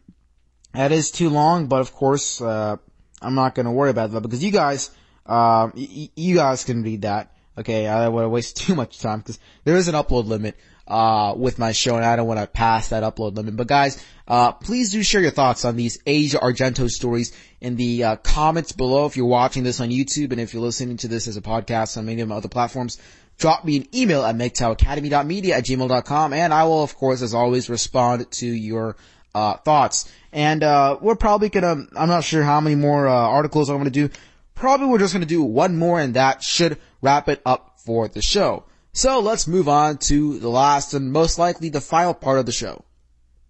[0.73, 2.77] that is too long, but of course, uh,
[3.21, 4.89] I'm not gonna worry about that because you guys,
[5.25, 7.31] uh, y- you guys can read that.
[7.57, 10.57] Okay, I don't want to waste too much time because there is an upload limit
[10.91, 13.55] uh, with my show and I don't want to pass that upload limit.
[13.55, 17.31] But guys, uh, please do share your thoughts on these Asia Argento stories
[17.61, 20.97] in the uh, comments below if you're watching this on YouTube and if you're listening
[20.97, 22.99] to this as a podcast on many of my other platforms.
[23.37, 27.69] Drop me an email at MGTOWacademy.media at gmail.com and I will of course as always
[27.69, 28.97] respond to your
[29.33, 30.11] uh, thoughts.
[30.33, 33.91] And uh, we're probably gonna, I'm not sure how many more uh, articles I'm gonna
[33.91, 34.09] do.
[34.55, 38.21] Probably we're just gonna do one more and that should wrap it up for the
[38.21, 38.65] show.
[38.93, 42.51] So let's move on to the last and most likely the final part of the
[42.51, 42.83] show.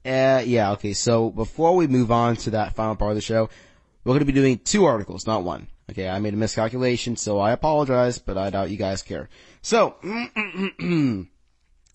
[0.05, 3.49] Uh, yeah, okay, so before we move on to that final part of the show,
[4.03, 5.67] we're gonna be doing two articles, not one.
[5.89, 9.29] Okay, I made a miscalculation, so I apologize, but I doubt you guys care.
[9.61, 9.95] So,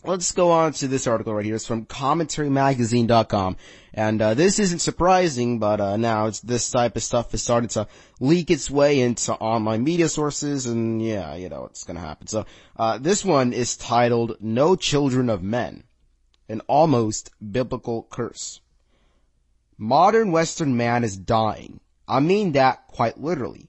[0.06, 1.56] let's go on to this article right here.
[1.56, 3.56] It's from commentarymagazine.com.
[3.92, 7.68] And, uh, this isn't surprising, but, uh, now it's this type of stuff is starting
[7.70, 7.88] to
[8.20, 12.26] leak its way into online media sources and yeah, you know, it's gonna happen.
[12.26, 12.46] So,
[12.76, 15.84] uh, this one is titled No Children of Men.
[16.48, 18.60] An almost biblical curse.
[19.78, 21.80] Modern Western man is dying.
[22.06, 23.68] I mean that quite literally.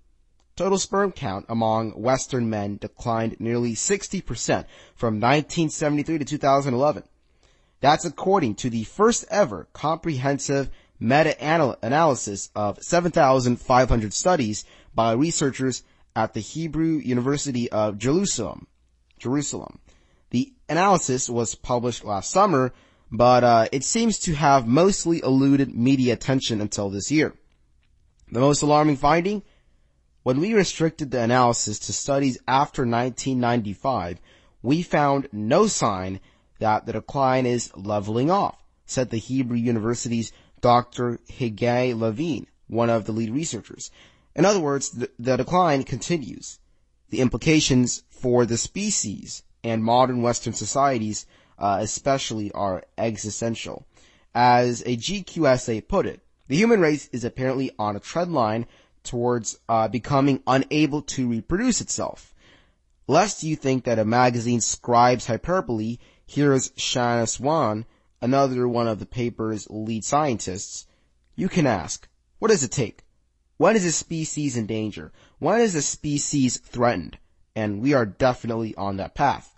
[0.57, 7.03] Total sperm count among Western men declined nearly 60% from 1973 to 2011.
[7.79, 15.83] That's according to the first ever comprehensive meta-analysis of 7,500 studies by researchers
[16.15, 18.65] at the Hebrew University of Jerusalem.
[19.19, 19.77] Jerusalem.
[20.31, 22.73] The analysis was published last summer,
[23.11, 27.35] but uh, it seems to have mostly eluded media attention until this year.
[28.31, 29.43] The most alarming finding?
[30.27, 34.19] When we restricted the analysis to studies after 1995,
[34.61, 36.19] we found no sign
[36.59, 41.21] that the decline is leveling off, said the Hebrew University's Dr.
[41.29, 43.89] Haggai Levine, one of the lead researchers.
[44.35, 46.59] In other words, the, the decline continues.
[47.09, 51.25] The implications for the species and modern Western societies,
[51.57, 53.87] uh, especially, are existential.
[54.35, 56.19] As a GQ essay put it,
[56.49, 58.67] the human race is apparently on a trend line
[59.03, 62.33] towards uh, becoming unable to reproduce itself.
[63.07, 67.85] Lest you think that a magazine scribes hyperbole, here's Shanna Swan,
[68.21, 70.85] another one of the paper's lead scientists.
[71.35, 72.07] You can ask,
[72.39, 73.03] what does it take?
[73.57, 75.11] When is a species in danger?
[75.39, 77.17] When is a species threatened?
[77.55, 79.55] And we are definitely on that path.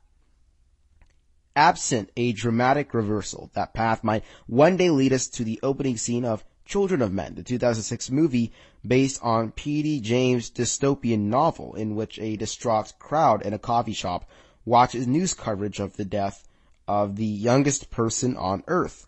[1.55, 6.23] Absent a dramatic reversal, that path might one day lead us to the opening scene
[6.23, 8.53] of Children of Men, the 2006 movie
[8.86, 10.01] based on P.D.
[10.01, 14.30] James' dystopian novel in which a distraught crowd in a coffee shop
[14.65, 16.47] watches news coverage of the death
[16.88, 19.07] of the youngest person on earth,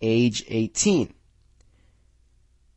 [0.00, 1.12] age 18.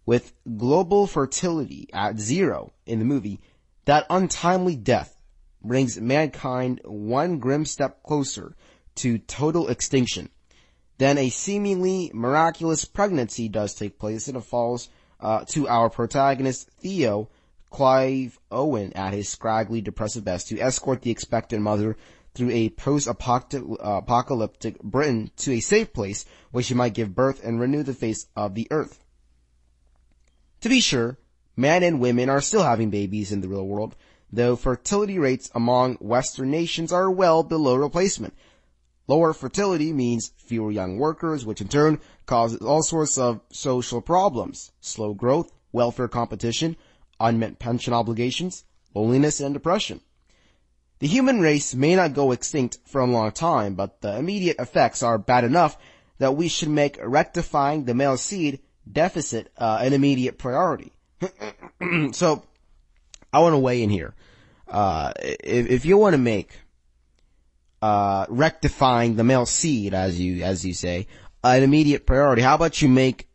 [0.05, 3.39] With global fertility at zero in the movie,
[3.85, 5.21] that untimely death
[5.63, 8.55] brings mankind one grim step closer
[8.95, 10.29] to total extinction.
[10.97, 14.89] Then a seemingly miraculous pregnancy does take place and it falls
[15.21, 17.29] uh, to our protagonist Theo,
[17.69, 21.95] Clive Owen at his scraggly, depressive best to escort the expectant mother
[22.33, 27.83] through a post-apocalyptic Britain to a safe place where she might give birth and renew
[27.83, 29.03] the face of the earth.
[30.61, 31.17] To be sure,
[31.55, 33.95] men and women are still having babies in the real world,
[34.31, 38.33] though fertility rates among Western nations are well below replacement.
[39.11, 44.71] Lower fertility means fewer young workers, which in turn causes all sorts of social problems.
[44.79, 46.77] Slow growth, welfare competition,
[47.19, 48.63] unmet pension obligations,
[48.95, 49.99] loneliness, and depression.
[50.99, 55.03] The human race may not go extinct for a long time, but the immediate effects
[55.03, 55.77] are bad enough
[56.19, 60.93] that we should make rectifying the male seed deficit uh, an immediate priority.
[62.13, 62.45] so,
[63.33, 64.15] I want to weigh in here.
[64.69, 66.60] Uh, if, if you want to make
[67.81, 71.07] uh, rectifying the male seed, as you as you say,
[71.43, 72.41] an immediate priority.
[72.41, 73.27] How about you make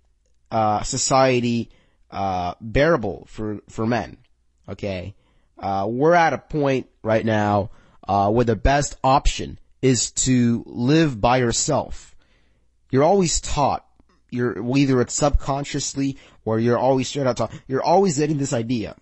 [0.51, 1.71] uh, society
[2.11, 4.19] uh, bearable for for men?
[4.69, 5.15] Okay,
[5.59, 7.71] uh, we're at a point right now
[8.07, 12.15] uh, where the best option is to live by yourself.
[12.91, 13.85] You're always taught.
[14.31, 17.53] You're either it's subconsciously or you're always straight out taught.
[17.67, 18.97] You're always getting this idea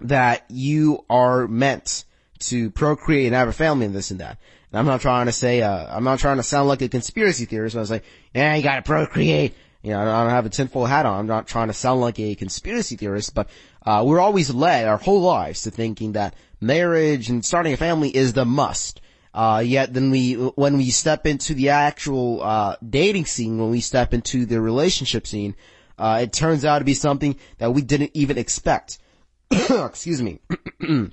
[0.00, 2.04] that you are meant
[2.42, 4.38] to procreate and have a family and this and that.
[4.70, 7.44] And I'm not trying to say, uh, I'm not trying to sound like a conspiracy
[7.44, 7.74] theorist.
[7.74, 9.54] But I was like, yeah, you gotta procreate.
[9.82, 11.18] You know, I don't have a tinfoil hat on.
[11.18, 13.48] I'm not trying to sound like a conspiracy theorist, but,
[13.84, 18.14] uh, we're always led our whole lives to thinking that marriage and starting a family
[18.14, 19.00] is the must.
[19.34, 23.80] Uh, yet then we, when we step into the actual, uh, dating scene, when we
[23.80, 25.56] step into the relationship scene,
[25.98, 28.98] uh, it turns out to be something that we didn't even expect.
[29.50, 30.40] Excuse me.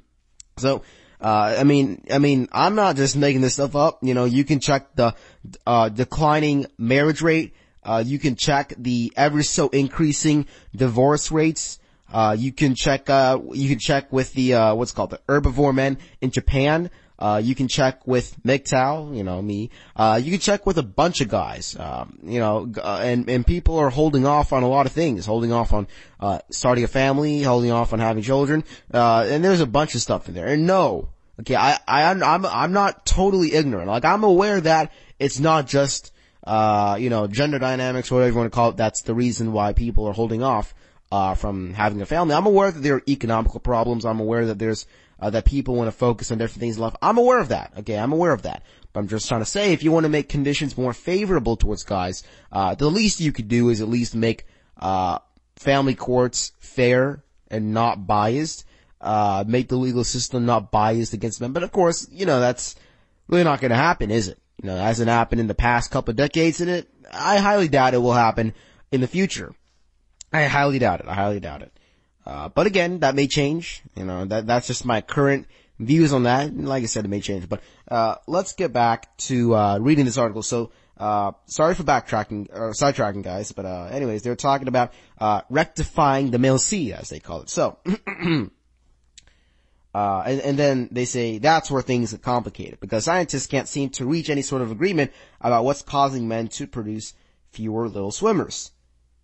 [0.58, 0.84] so,
[1.22, 4.00] uh, I mean, I mean, I'm not just making this stuff up.
[4.02, 5.16] You know, you can check the,
[5.66, 7.54] uh, declining marriage rate.
[7.84, 10.46] Uh, you can check the ever so increasing
[10.76, 11.80] divorce rates.
[12.12, 15.74] Uh, you can check, uh, you can check with the, uh, what's called the herbivore
[15.76, 16.90] men in Japan.
[17.20, 19.70] Uh, you can check with MGTOW, you know, me.
[19.94, 23.46] Uh, you can check with a bunch of guys, um, you know, uh, and, and
[23.46, 25.86] people are holding off on a lot of things, holding off on,
[26.22, 28.64] uh, starting a family, holding off on having children,
[28.94, 30.48] uh, and there's a bunch of stuff in there.
[30.48, 31.10] And no,
[31.42, 33.90] okay, I, I, I'm, I'm not totally ignorant.
[33.90, 36.14] Like, I'm aware that it's not just,
[36.48, 39.74] uh, you know, gender dynamics, whatever you want to call it, that's the reason why
[39.74, 40.74] people are holding off,
[41.12, 42.34] uh, from having a family.
[42.34, 44.06] I'm aware that there are economical problems.
[44.06, 44.86] I'm aware that there's
[45.22, 46.96] uh, that people want to focus on different things in life.
[47.02, 47.74] I'm aware of that.
[47.80, 48.64] Okay, I'm aware of that.
[48.94, 51.84] But I'm just trying to say, if you want to make conditions more favorable towards
[51.84, 54.46] guys, uh, the least you could do is at least make
[54.80, 55.20] uh,
[55.56, 58.66] family courts fair and not biased.
[59.02, 61.54] Uh, make the legal system not biased against men.
[61.54, 62.76] But of course, you know that's
[63.28, 64.38] really not going to happen, is it?
[64.62, 67.70] You know, it hasn't happened in the past couple of decades, and it I highly
[67.70, 68.54] doubt it will happen
[68.92, 69.54] in the future.
[70.34, 71.08] I highly doubt it.
[71.08, 71.72] I highly doubt it.
[72.30, 73.82] Uh, but again, that may change.
[73.96, 75.48] You know, that, that's just my current
[75.80, 76.56] views on that.
[76.56, 77.50] Like I said, it may change.
[77.50, 80.44] But, uh, let's get back to, uh, reading this article.
[80.44, 85.42] So, uh, sorry for backtracking, or sidetracking guys, but, uh, anyways, they're talking about, uh,
[85.50, 87.50] rectifying the male C, as they call it.
[87.50, 87.80] So,
[89.92, 93.90] Uh, and, and, then they say that's where things get complicated because scientists can't seem
[93.90, 95.12] to reach any sort of agreement
[95.42, 97.16] about what's causing men to produce
[97.50, 98.70] fewer little swimmers.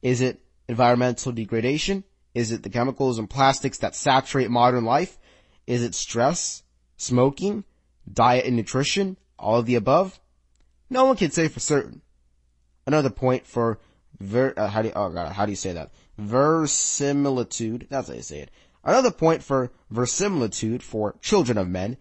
[0.02, 2.04] Is it environmental degradation?
[2.36, 5.18] Is it the chemicals and plastics that saturate modern life?
[5.66, 6.64] Is it stress,
[6.98, 7.64] smoking,
[8.12, 10.20] diet and nutrition, all of the above?
[10.90, 12.02] No one can say for certain.
[12.86, 13.80] Another point for
[14.20, 15.92] ver, uh, how do you, oh god, how do you say that?
[16.18, 18.52] Verisimilitude, that's how you say it.
[18.84, 21.98] Another point for verisimilitude for children of men.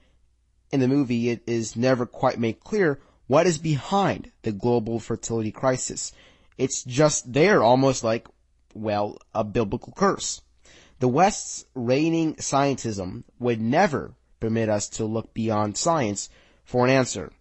[0.72, 5.52] In the movie, it is never quite made clear what is behind the global fertility
[5.52, 6.12] crisis.
[6.58, 8.26] It's just there almost like
[8.74, 10.42] well, a biblical curse.
[11.00, 16.28] The West's reigning scientism would never permit us to look beyond science
[16.64, 17.32] for an answer.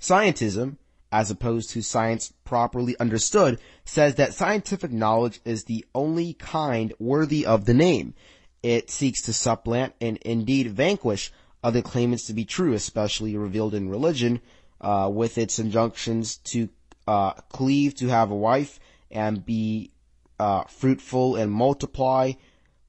[0.00, 0.76] Scientism,
[1.10, 7.46] as opposed to science properly understood, says that scientific knowledge is the only kind worthy
[7.46, 8.14] of the name.
[8.62, 13.88] It seeks to supplant and indeed vanquish other claimants to be true, especially revealed in
[13.88, 14.40] religion,
[14.80, 16.68] uh, with its injunctions to
[17.08, 18.78] uh, cleave to have a wife
[19.10, 19.90] and be
[20.38, 22.32] uh, fruitful and multiply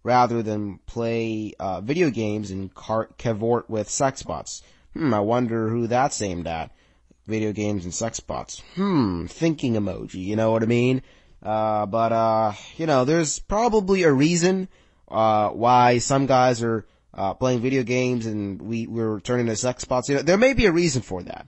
[0.03, 4.61] rather than play uh, video games and car- cavort with sex bots.
[4.93, 6.71] Hmm, I wonder who that's aimed at.
[7.25, 8.61] Video games and sex bots.
[8.75, 11.01] Hmm, thinking emoji, you know what I mean?
[11.43, 14.69] Uh, but, uh, you know, there's probably a reason,
[15.09, 19.83] uh, why some guys are, uh, playing video games and we, we're turning to sex
[19.83, 20.07] bots.
[20.07, 21.47] You know, there may be a reason for that.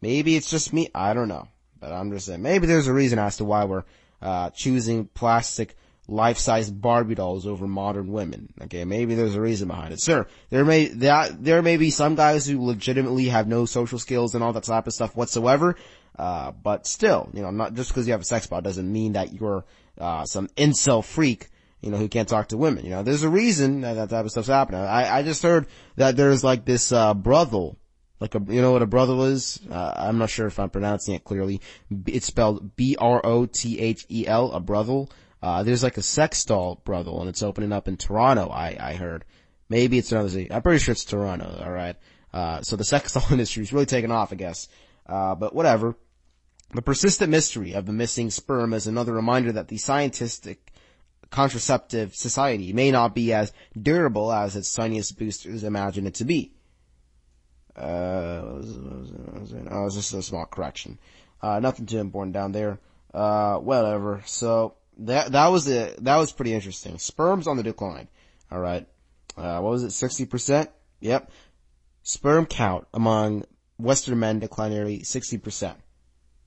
[0.00, 0.88] Maybe it's just me.
[0.94, 1.48] I don't know.
[1.80, 3.84] But I'm just saying, maybe there's a reason as to why we're
[4.20, 5.76] uh, choosing plastic
[6.10, 8.52] life-size Barbie dolls over modern women.
[8.62, 10.00] Okay, maybe there's a reason behind it.
[10.00, 14.34] Sure, there may, that, there may be some guys who legitimately have no social skills
[14.34, 15.76] and all that type of stuff whatsoever,
[16.18, 19.12] uh, but still, you know, not just because you have a sex bot doesn't mean
[19.12, 19.64] that you're,
[20.00, 21.48] uh, some incel freak,
[21.82, 22.84] you know, who can't talk to women.
[22.84, 24.80] You know, there's a reason that that type of stuff's happening.
[24.80, 25.66] I, I just heard
[25.96, 27.76] that there's like this, uh, brothel,
[28.20, 29.60] like a, you know what a brothel is?
[29.70, 31.60] Uh, I'm not sure if I'm pronouncing it clearly.
[32.06, 35.10] It's spelled B-R-O-T-H-E-L, a brothel.
[35.40, 38.94] Uh, there's like a sex doll brothel and it's opening up in Toronto, I, I
[38.94, 39.24] heard.
[39.68, 40.50] Maybe it's another city.
[40.50, 41.96] I'm pretty sure it's Toronto, alright?
[42.32, 44.68] Uh, so the sex doll industry is really taking off, I guess.
[45.06, 45.96] Uh, but whatever.
[46.74, 50.70] The persistent mystery of the missing sperm is another reminder that the scientific
[51.30, 56.52] contraceptive society may not be as durable as its tiniest boosters imagine it to be.
[57.78, 59.68] It?
[59.70, 60.98] Oh, it's just a small correction.
[61.40, 62.78] Uh, nothing too important down there.
[63.14, 64.22] Uh, whatever.
[64.26, 66.02] So, that, that was it.
[66.04, 66.98] That was pretty interesting.
[66.98, 68.08] Sperm's on the decline.
[68.50, 68.86] Alright.
[69.36, 69.88] Uh, what was it?
[69.88, 70.68] 60%?
[71.00, 71.30] Yep.
[72.02, 73.44] Sperm count among
[73.78, 75.76] Western men declined nearly 60%.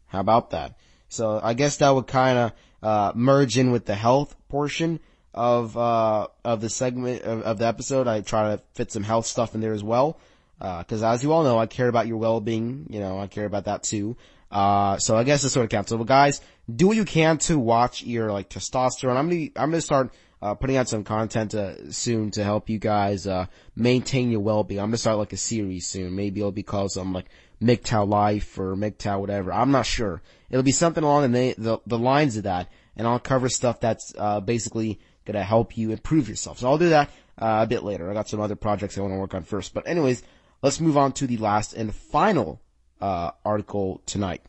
[0.07, 0.75] How about that?
[1.07, 2.51] So I guess that would kind of,
[2.83, 4.99] uh, merge in with the health portion
[5.33, 8.07] of, uh, of the segment of, of, the episode.
[8.07, 10.19] I try to fit some health stuff in there as well.
[10.61, 12.85] Uh, cause as you all know, I care about your well-being.
[12.89, 14.15] You know, I care about that too.
[14.51, 15.89] Uh, so I guess it sort of counts.
[15.89, 16.39] So, but guys,
[16.73, 19.15] do what you can to watch your like testosterone.
[19.15, 22.77] I'm gonna, I'm gonna start, uh, putting out some content, uh, soon to help you
[22.77, 24.79] guys, uh, maintain your well-being.
[24.79, 26.15] I'm gonna start like a series soon.
[26.15, 27.29] Maybe it'll be called something like
[27.61, 29.51] MGTOW Life or MGTOW whatever.
[29.51, 30.21] I'm not sure.
[30.51, 32.69] It'll be something along the, the, the lines of that.
[32.95, 36.59] And I'll cover stuff that's, uh, basically gonna help you improve yourself.
[36.59, 37.09] So I'll do that,
[37.39, 38.11] uh, a bit later.
[38.11, 39.73] I got some other projects I want to work on first.
[39.73, 40.21] But anyways,
[40.61, 42.61] let's move on to the last and final
[42.99, 44.41] uh, article tonight.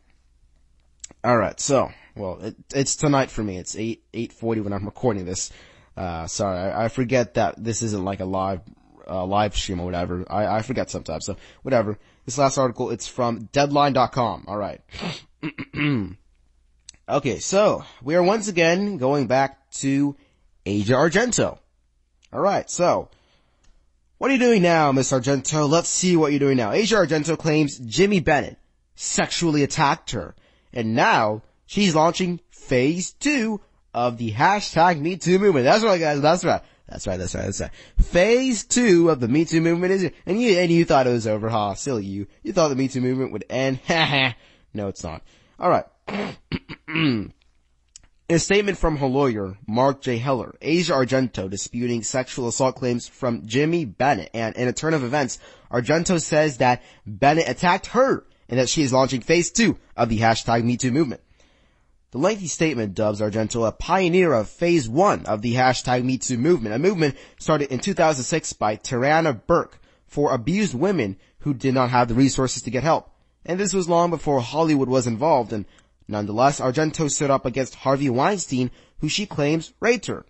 [1.23, 3.57] All right, so well, it, it's tonight for me.
[3.57, 5.51] It's eight eight forty when I'm recording this.
[5.95, 8.61] Uh, sorry, I, I, forget that this isn't like a live
[9.07, 10.25] uh, live stream or whatever.
[10.29, 11.25] I, I forget sometimes.
[11.25, 11.97] So whatever.
[12.25, 14.45] This last article, it's from Deadline.com.
[14.47, 14.81] All right.
[17.09, 20.15] okay, so we are once again going back to
[20.65, 21.59] Asia Argento.
[22.31, 23.09] All right, so
[24.23, 25.69] what are you doing now, Miss Argento?
[25.69, 26.71] Let's see what you're doing now.
[26.71, 28.57] Asia Argento claims Jimmy Bennett
[28.95, 30.33] sexually attacked her.
[30.71, 33.59] And now she's launching phase two
[33.93, 35.65] of the hashtag Me Too movement.
[35.65, 36.21] That's right, guys.
[36.21, 36.61] That's right.
[36.87, 37.17] That's right.
[37.17, 37.43] That's right.
[37.43, 37.71] That's right.
[38.01, 41.27] Phase two of the Me Too movement is, and you, and you thought it was
[41.27, 41.73] over, huh?
[41.75, 42.27] Silly you.
[42.43, 43.81] You thought the Me Too movement would end.
[43.89, 44.35] Ha ha.
[44.73, 45.21] no, it's not.
[45.59, 45.85] Alright.
[48.29, 50.17] In a statement from her lawyer, Mark J.
[50.17, 55.03] Heller, Asia Argento disputing sexual assault claims from Jimmy Bennett, and in a turn of
[55.03, 60.07] events, Argento says that Bennett attacked her and that she is launching phase two of
[60.07, 61.19] the hashtag MeToo movement.
[62.11, 66.75] The lengthy statement dubs Argento a pioneer of phase one of the hashtag MeToo movement,
[66.75, 72.07] a movement started in 2006 by Tarana Burke for abused women who did not have
[72.07, 73.09] the resources to get help.
[73.45, 75.65] And this was long before Hollywood was involved and
[76.07, 80.25] Nonetheless, Argento stood up against Harvey Weinstein, who she claims raped her.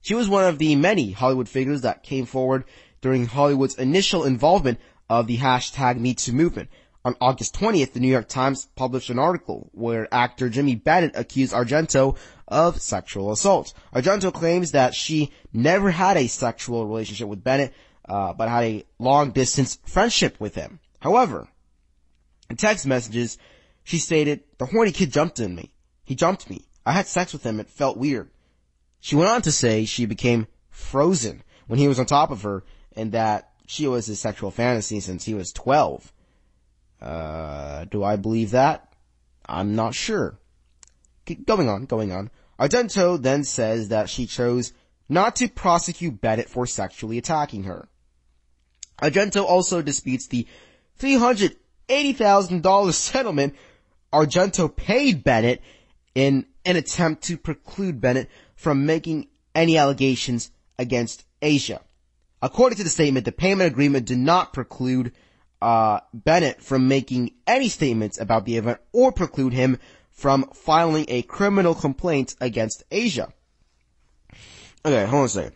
[0.00, 2.64] She was one of the many Hollywood figures that came forward
[3.00, 6.70] during Hollywood's initial involvement of the hashtag MeToo movement.
[7.04, 11.52] On August 20th, the New York Times published an article where actor Jimmy Bennett accused
[11.52, 13.74] Argento of sexual assault.
[13.92, 17.72] Argento claims that she never had a sexual relationship with Bennett,
[18.08, 20.78] uh, but had a long distance friendship with him.
[21.00, 21.48] However,
[22.48, 23.36] in text messages,
[23.84, 25.72] she stated, the horny kid jumped in me.
[26.04, 26.66] He jumped me.
[26.84, 27.60] I had sex with him.
[27.60, 28.30] It felt weird.
[29.00, 32.64] She went on to say she became frozen when he was on top of her
[32.94, 36.12] and that she was his sexual fantasy since he was 12.
[37.00, 38.94] Uh, do I believe that?
[39.46, 40.38] I'm not sure.
[41.26, 42.30] Keep going on, going on.
[42.58, 44.72] Argento then says that she chose
[45.08, 47.88] not to prosecute Bennett for sexually attacking her.
[49.00, 50.46] Argento also disputes the
[51.00, 53.54] $380,000 settlement
[54.12, 55.62] Argento paid Bennett
[56.14, 61.80] in an attempt to preclude Bennett from making any allegations against Asia.
[62.40, 65.12] According to the statement, the payment agreement did not preclude
[65.60, 69.78] uh, Bennett from making any statements about the event or preclude him
[70.10, 73.32] from filing a criminal complaint against Asia.
[74.84, 75.52] Okay, hold on a second.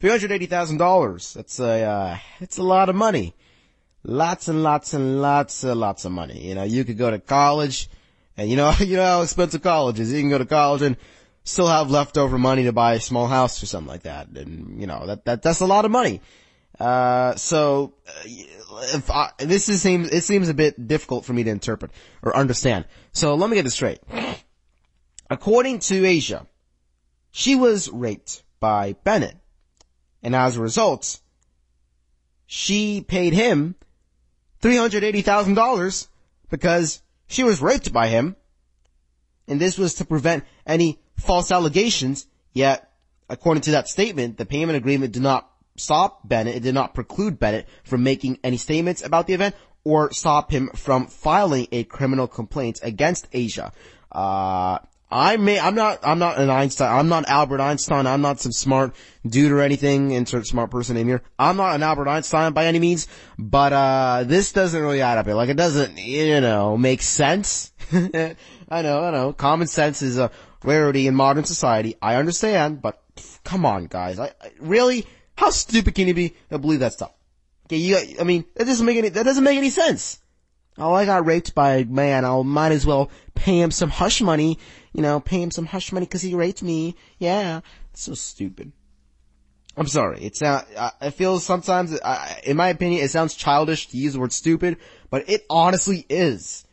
[0.00, 1.32] Three hundred eighty thousand dollars.
[1.34, 3.36] That's a uh, it's a lot of money
[4.04, 6.46] lots and lots and lots and lots of money.
[6.46, 7.88] You know, you could go to college
[8.36, 10.12] and you know, you know how expensive college is.
[10.12, 10.96] You can go to college and
[11.44, 14.28] still have leftover money to buy a small house or something like that.
[14.28, 16.20] And, you know, that, that, that's a lot of money.
[16.78, 18.28] Uh, so, uh,
[18.94, 21.90] if I, this is, seems, it seems a bit difficult for me to interpret
[22.22, 22.86] or understand.
[23.12, 24.00] So let me get this straight.
[25.30, 26.46] according to Asia,
[27.30, 29.36] she was raped by Bennett.
[30.22, 31.20] And as a result,
[32.46, 33.74] she paid him
[34.62, 36.08] $380,000
[36.50, 38.36] because she was raped by him.
[39.48, 42.26] And this was to prevent any false allegations.
[42.52, 42.90] Yet,
[43.28, 46.56] according to that statement, the payment agreement did not stop Bennett.
[46.56, 49.54] It did not preclude Bennett from making any statements about the event
[49.84, 53.72] or stop him from filing a criminal complaint against Asia.
[54.10, 54.78] Uh,
[55.12, 58.50] I may, I'm not, I'm not an Einstein, I'm not Albert Einstein, I'm not some
[58.50, 58.94] smart
[59.26, 61.22] dude or anything, insert smart person in here.
[61.38, 63.06] I'm not an Albert Einstein by any means,
[63.38, 65.34] but, uh, this doesn't really add up here.
[65.34, 67.72] Like it doesn't, you know, make sense.
[67.92, 68.36] I
[68.70, 70.30] know, I know, common sense is a
[70.64, 71.94] rarity in modern society.
[72.00, 72.98] I understand, but
[73.44, 75.04] come on guys, I, I really,
[75.36, 77.12] how stupid can you be to believe that stuff?
[77.66, 80.21] Okay, you, I mean, that doesn't make any, that doesn't make any sense.
[80.78, 82.24] Oh, I got raped by a man.
[82.24, 84.58] I might as well pay him some hush money.
[84.92, 86.96] You know, pay him some hush money because he raped me.
[87.18, 87.60] Yeah,
[87.92, 88.72] it's so stupid.
[89.76, 90.20] I'm sorry.
[90.22, 90.66] It's not.
[91.00, 94.76] I feel sometimes, I, in my opinion, it sounds childish to use the word stupid,
[95.10, 96.64] but it honestly is.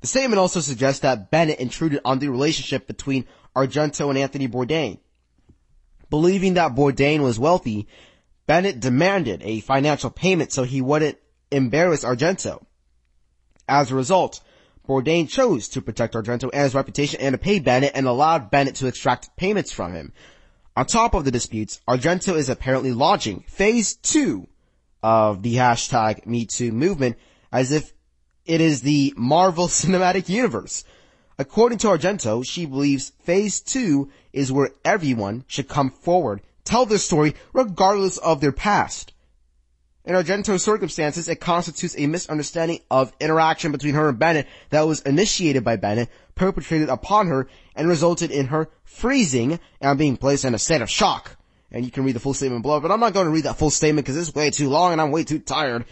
[0.00, 3.26] The statement also suggests that Bennett intruded on the relationship between
[3.56, 4.98] Argento and Anthony Bourdain.
[6.10, 7.88] Believing that Bourdain was wealthy,
[8.46, 11.18] Bennett demanded a financial payment so he wouldn't
[11.50, 12.64] embarrass Argento.
[13.68, 14.40] As a result,
[14.88, 18.76] Bourdain chose to protect Argento and his reputation and to pay Bennett and allowed Bennett
[18.76, 20.12] to extract payments from him.
[20.76, 24.48] On top of the disputes, Argento is apparently launching phase two
[25.02, 27.16] of the hashtag MeToo movement
[27.52, 27.92] as if
[28.46, 30.84] it is the Marvel Cinematic Universe.
[31.38, 36.98] According to Argento, she believes phase two is where everyone should come forward, tell their
[36.98, 39.12] story regardless of their past.
[40.08, 45.02] In Argento's circumstances, it constitutes a misunderstanding of interaction between her and Bennett that was
[45.02, 47.46] initiated by Bennett, perpetrated upon her,
[47.76, 51.36] and resulted in her freezing and being placed in a state of shock.
[51.70, 53.58] And you can read the full statement below, but I'm not going to read that
[53.58, 55.84] full statement because it's way too long and I'm way too tired.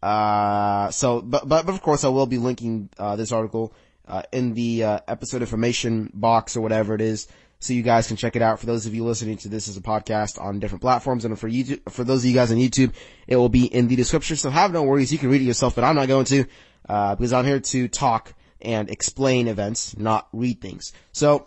[0.00, 3.74] Uh, so, but, but, but of course I will be linking, uh, this article,
[4.06, 7.26] uh, in the, uh, episode information box or whatever it is
[7.64, 8.60] so you guys can check it out.
[8.60, 11.48] For those of you listening to this as a podcast on different platforms, and for
[11.48, 12.92] YouTube, for those of you guys on YouTube,
[13.26, 14.36] it will be in the description.
[14.36, 16.44] So have no worries, you can read it yourself, but I'm not going to,
[16.90, 20.92] uh, because I'm here to talk and explain events, not read things.
[21.12, 21.46] So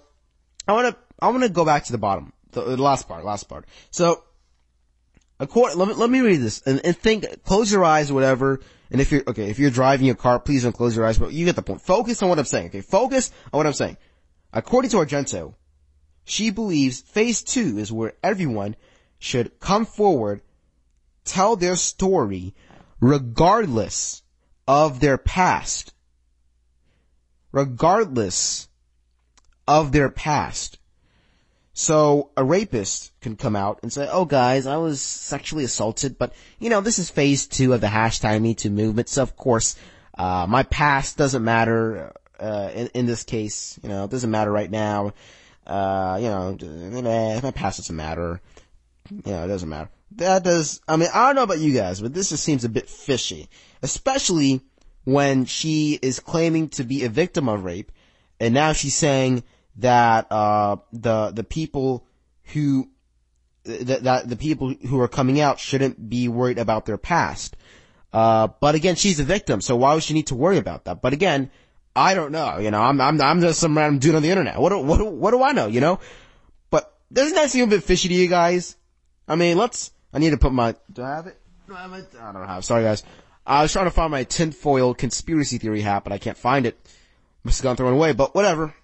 [0.68, 3.24] I want to, I want to go back to the bottom, the, the last part,
[3.24, 3.68] last part.
[3.92, 4.24] So
[5.40, 8.60] according, let me, let me read this and, and think, close your eyes or whatever.
[8.90, 11.32] And if you're, okay, if you're driving your car, please don't close your eyes, but
[11.32, 11.82] you get the point.
[11.82, 12.82] Focus on what I'm saying, okay?
[12.82, 13.98] Focus on what I'm saying.
[14.52, 15.54] According to Argento,
[16.28, 18.76] she believes phase two is where everyone
[19.18, 20.42] should come forward,
[21.24, 22.54] tell their story,
[23.00, 24.24] regardless
[24.68, 25.94] of their past.
[27.54, 28.68] Regardless
[29.68, 30.80] of their past.
[31.72, 36.34] So a rapist can come out and say, oh guys, I was sexually assaulted, but
[36.60, 39.78] you know, this is phase two of the hashtag Me Too movement, so of course,
[40.18, 44.52] uh, my past doesn't matter, uh, in, in this case, you know, it doesn't matter
[44.52, 45.14] right now
[45.68, 48.42] uh, you know, my past doesn't matter.
[49.12, 49.90] You know, it doesn't matter.
[50.12, 52.70] That does, I mean, I don't know about you guys, but this just seems a
[52.70, 53.50] bit fishy.
[53.82, 54.62] Especially
[55.04, 57.92] when she is claiming to be a victim of rape,
[58.40, 59.44] and now she's saying
[59.78, 62.08] that, uh, the, the people
[62.54, 62.90] who,
[63.64, 67.58] that, that the people who are coming out shouldn't be worried about their past.
[68.14, 71.02] Uh, but again, she's a victim, so why would she need to worry about that?
[71.02, 71.52] But again,
[71.98, 72.60] I don't know.
[72.60, 74.60] You know, I'm, I'm, I'm just some random dude on the internet.
[74.60, 75.66] What do, what do, what do I know?
[75.66, 76.00] You know?
[76.70, 78.76] But doesn't that seem a bit fishy to you guys?
[79.28, 81.40] I mean, let's, I need to put my, do I have it?
[81.68, 82.08] No, I, have it?
[82.22, 83.04] I don't have, sorry guys.
[83.48, 86.78] I was trying to find my tinfoil conspiracy theory hat, but I can't find it.
[87.44, 88.76] Must have gone thrown away, but whatever.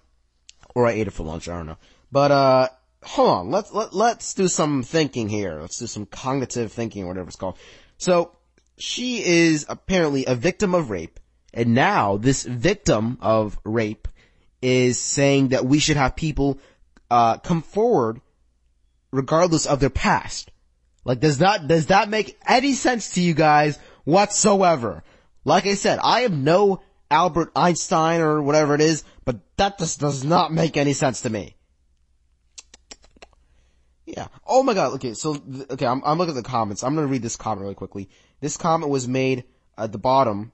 [0.74, 1.78] Or I ate it for lunch, I don't know.
[2.10, 2.68] But, uh,
[3.04, 5.60] hold on, let's, let, let's do some thinking here.
[5.60, 7.58] Let's do some cognitive thinking or whatever it's called.
[7.96, 8.32] So,
[8.76, 11.20] she is apparently a victim of rape
[11.54, 14.08] and now this victim of rape
[14.60, 16.58] is saying that we should have people,
[17.10, 18.20] uh, come forward
[19.12, 20.50] regardless of their past.
[21.04, 25.04] Like, does that, does that make any sense to you guys whatsoever?
[25.44, 30.00] Like I said, I am no Albert Einstein or whatever it is, but that just
[30.00, 31.54] does not make any sense to me.
[34.06, 34.26] Yeah.
[34.46, 34.94] Oh my god.
[34.94, 35.14] Okay.
[35.14, 35.36] So,
[35.70, 35.86] okay.
[35.86, 36.82] I'm, I'm looking at the comments.
[36.82, 38.08] I'm going to read this comment really quickly.
[38.40, 39.44] This comment was made
[39.78, 40.52] at the bottom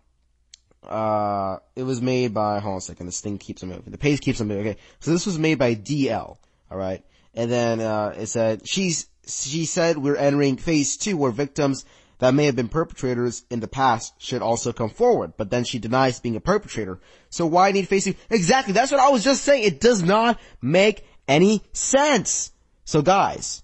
[0.89, 3.91] uh, it was made by, hold on a second, this thing keeps on moving.
[3.91, 4.69] The page keeps on moving.
[4.69, 4.81] Okay.
[5.01, 6.37] So this was made by DL.
[6.71, 7.05] Alright.
[7.35, 11.85] And then, uh, it said, she's, she said we're entering phase two where victims
[12.19, 15.35] that may have been perpetrators in the past should also come forward.
[15.37, 17.01] But then she denies being a perpetrator.
[17.31, 18.17] So why need facing?
[18.29, 18.75] Exactly.
[18.75, 19.65] That's what I was just saying.
[19.65, 22.53] It does not make any sense.
[22.85, 23.63] So guys,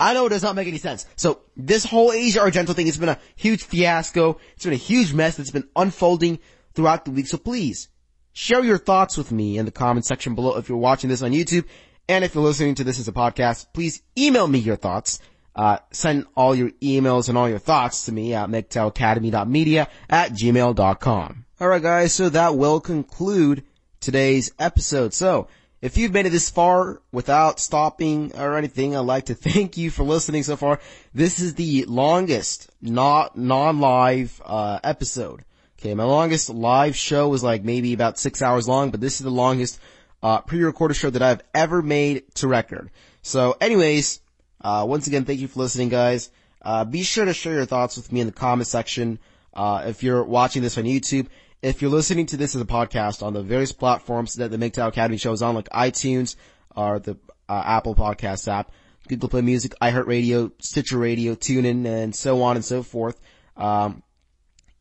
[0.00, 1.06] I know it does not make any sense.
[1.16, 4.38] So this whole Asia Argento thing has been a huge fiasco.
[4.54, 6.38] It's been a huge mess that's been unfolding
[6.74, 7.26] throughout the week.
[7.26, 7.88] So please
[8.32, 11.32] share your thoughts with me in the comment section below if you're watching this on
[11.32, 11.66] YouTube.
[12.08, 15.20] And if you're listening to this as a podcast, please email me your thoughts.
[15.54, 21.44] Uh, send all your emails and all your thoughts to me at MGTOWacademy.media at gmail.com.
[21.60, 23.64] Alright guys, so that will conclude
[24.00, 25.12] today's episode.
[25.12, 25.48] So,
[25.82, 29.90] if you've made it this far without stopping or anything, I'd like to thank you
[29.90, 30.80] for listening so far.
[31.14, 35.44] This is the longest not non-live uh, episode.
[35.78, 39.24] Okay, my longest live show was like maybe about six hours long, but this is
[39.24, 39.80] the longest
[40.22, 42.90] uh, pre-recorded show that I've ever made to record.
[43.22, 44.20] So, anyways,
[44.60, 46.30] uh, once again, thank you for listening, guys.
[46.60, 49.18] Uh, be sure to share your thoughts with me in the comment section.
[49.54, 51.28] Uh, if you're watching this on YouTube,
[51.62, 54.88] if you're listening to this as a podcast on the various platforms that the MGTOW
[54.88, 56.36] Academy shows on, like iTunes
[56.74, 57.16] or the
[57.48, 58.72] uh, Apple Podcast app,
[59.08, 63.20] Google Play Music, iHeartRadio, Stitcher Radio, TuneIn, and so on and so forth.
[63.56, 64.02] Um,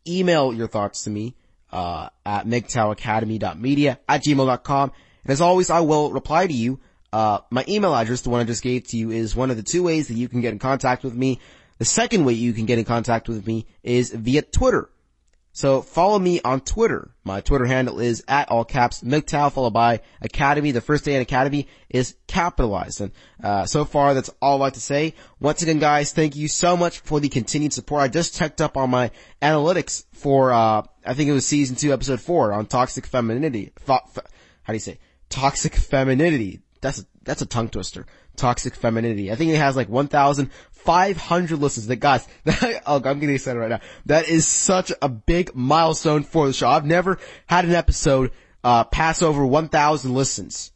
[0.07, 1.35] email your thoughts to me
[1.72, 4.91] uh, at MGTOWacademy.media at gmail.com.
[5.23, 6.80] And as always, I will reply to you
[7.11, 9.64] uh, my email address, the one I just gave to you, is one of the
[9.64, 11.39] two ways that you can get in contact with me.
[11.80, 14.89] The second way you can get in contact with me is via Twitter.
[15.51, 17.11] So follow me on Twitter.
[17.23, 20.71] My Twitter handle is at all caps MGTOW followed by Academy.
[20.71, 23.01] The first day in Academy is capitalized.
[23.01, 23.11] And,
[23.43, 25.15] uh, so far that's all I'd like to say.
[25.39, 28.03] Once again guys, thank you so much for the continued support.
[28.03, 29.11] I just checked up on my
[29.41, 33.71] analytics for, uh, I think it was season two, episode four on toxic femininity.
[33.88, 34.01] how
[34.67, 34.99] do you say?
[35.30, 38.05] Toxic femininity that's a, that's a tongue twister.
[38.40, 39.32] Toxic femininity.
[39.32, 41.88] I think it has like 1,500 listens.
[41.88, 43.82] That guys, that, oh, I'm getting excited right now.
[44.06, 46.70] That is such a big milestone for the show.
[46.70, 48.32] I've never had an episode,
[48.64, 50.72] uh, pass over 1,000 listens.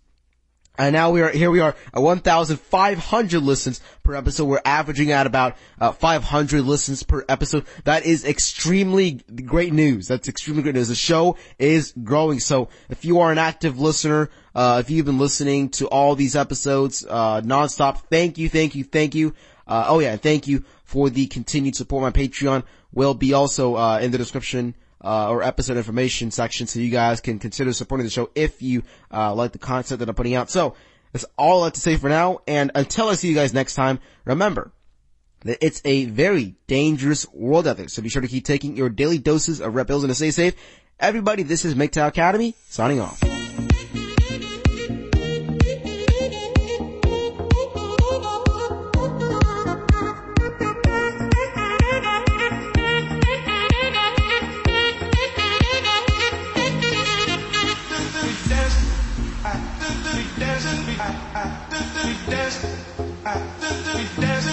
[0.75, 4.45] And now we are, here we are at 1,500 listens per episode.
[4.45, 7.65] We're averaging at about, uh, 500 listens per episode.
[7.83, 10.07] That is extremely great news.
[10.07, 10.87] That's extremely great news.
[10.87, 12.39] The show is growing.
[12.39, 16.35] So if you are an active listener, uh, if you've been listening to all these
[16.35, 19.35] episodes, uh, nonstop, thank you, thank you, thank you.
[19.67, 22.01] Uh, oh yeah, thank you for the continued support.
[22.01, 24.73] My Patreon will be also, uh, in the description
[25.03, 28.84] uh, or episode information section so you guys can consider supporting the show if you
[29.11, 30.49] uh, like the content that I'm putting out.
[30.49, 30.75] So
[31.11, 32.39] that's all I have to say for now.
[32.47, 34.71] And until I see you guys next time, remember
[35.41, 37.88] that it's a very dangerous world out there.
[37.88, 40.31] So be sure to keep taking your daily doses of Red Pills and to stay
[40.31, 40.55] safe.
[40.99, 43.21] Everybody, this is MGTOW Academy signing off.
[64.15, 64.44] I,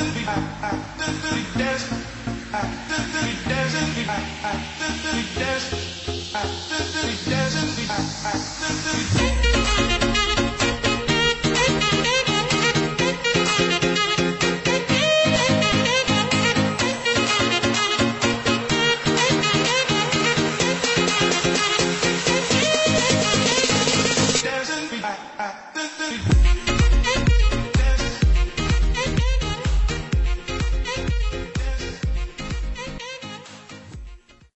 [9.13, 9.50] I